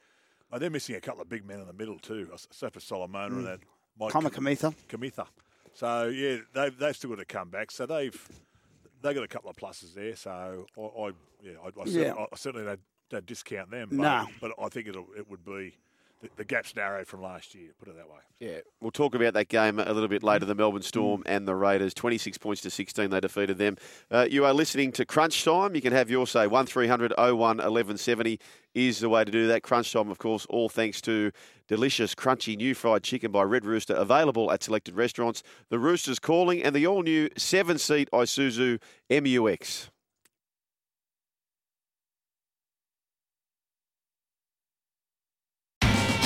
uh, 0.52 0.60
they're 0.60 0.70
missing 0.70 0.96
a 0.96 1.02
couple 1.02 1.22
of 1.22 1.30
big 1.30 1.46
men 1.46 1.60
in 1.62 1.68
the 1.68 1.74
middle 1.74 1.98
too, 2.00 2.30
except 2.34 2.74
for 2.74 2.80
Solomona 2.82 3.36
and 3.36 3.48
that 3.48 3.60
Mike 4.00 4.12
Comer 4.12 4.30
Kamitha. 4.30 4.76
Kamitha. 4.90 5.26
So 5.78 6.08
yeah, 6.08 6.38
they've 6.56 6.76
they've 6.76 6.96
still 6.96 7.12
got 7.12 7.20
to 7.20 7.26
come 7.26 7.50
back. 7.50 7.70
So 7.70 7.86
they've 7.86 8.20
they 9.04 9.14
got 9.14 9.24
a 9.24 9.28
couple 9.28 9.52
of 9.52 9.56
pluses 9.56 9.94
there. 9.94 10.16
So 10.16 10.66
I, 10.76 10.82
I 10.82 11.12
yeah, 11.44 11.52
I, 11.64 11.68
I, 11.68 11.86
Yeah. 11.86 11.92
Certainly, 11.94 12.12
I 12.32 12.36
certainly 12.36 12.66
don't, 12.66 12.80
don't 13.12 13.26
discount 13.28 13.70
them. 13.70 13.90
But, 13.92 13.98
No. 13.98 14.26
but 14.42 14.52
I 14.60 14.70
think 14.70 14.88
it'll 14.88 15.06
it 15.16 15.30
would 15.30 15.46
be 15.46 15.76
the, 16.22 16.30
the 16.38 16.46
gap's 16.46 16.76
narrow 16.76 17.06
from 17.06 17.22
last 17.22 17.54
year. 17.54 17.70
Put 17.80 17.90
it 17.90 17.96
that 17.96 18.10
way. 18.10 18.20
Yeah, 18.40 18.60
we'll 18.82 18.92
talk 18.92 19.16
about 19.16 19.34
that 19.34 19.50
game 19.50 19.80
a 19.80 19.94
little 19.94 20.08
bit 20.08 20.24
later. 20.24 20.46
The 20.46 20.56
Melbourne 20.56 20.82
Storm 20.82 21.24
and 21.26 21.48
the 21.48 21.56
Raiders, 21.56 21.94
twenty-six 21.94 22.38
points 22.38 22.62
to 22.62 22.70
sixteen, 22.70 23.10
they 23.10 23.20
defeated 23.20 23.58
them. 23.58 23.78
Uh, 24.12 24.28
you 24.30 24.46
are 24.46 24.54
listening 24.54 24.92
to 24.94 25.06
Crunch 25.06 25.44
Time. 25.44 25.76
You 25.76 25.82
can 25.82 25.94
have 25.94 26.10
your 26.10 26.28
say. 26.28 26.48
One 26.48 26.68
01 26.68 26.88
1170 26.88 28.40
is 28.76 29.00
the 29.00 29.10
way 29.10 29.24
to 29.24 29.32
do 29.32 29.48
that. 29.48 29.64
Crunch 29.64 29.92
Time, 29.92 30.10
of 30.10 30.18
course, 30.18 30.46
all 30.50 30.70
thanks 30.70 31.02
to 31.02 31.32
delicious, 31.68 32.16
crunchy 32.16 32.56
new 32.56 32.74
fried 32.74 33.04
chicken 33.04 33.32
by 33.32 33.44
Red 33.44 33.66
Rooster, 33.66 33.94
available 33.94 34.52
at 34.52 34.64
selected 34.64 34.96
restaurants. 34.96 35.44
The 35.70 35.80
Roosters 35.80 36.20
calling, 36.20 36.64
and 36.64 36.76
the 36.76 36.88
all-new 36.88 37.30
seven-seat 37.38 38.10
Isuzu 38.12 38.80
MUX. 39.10 39.90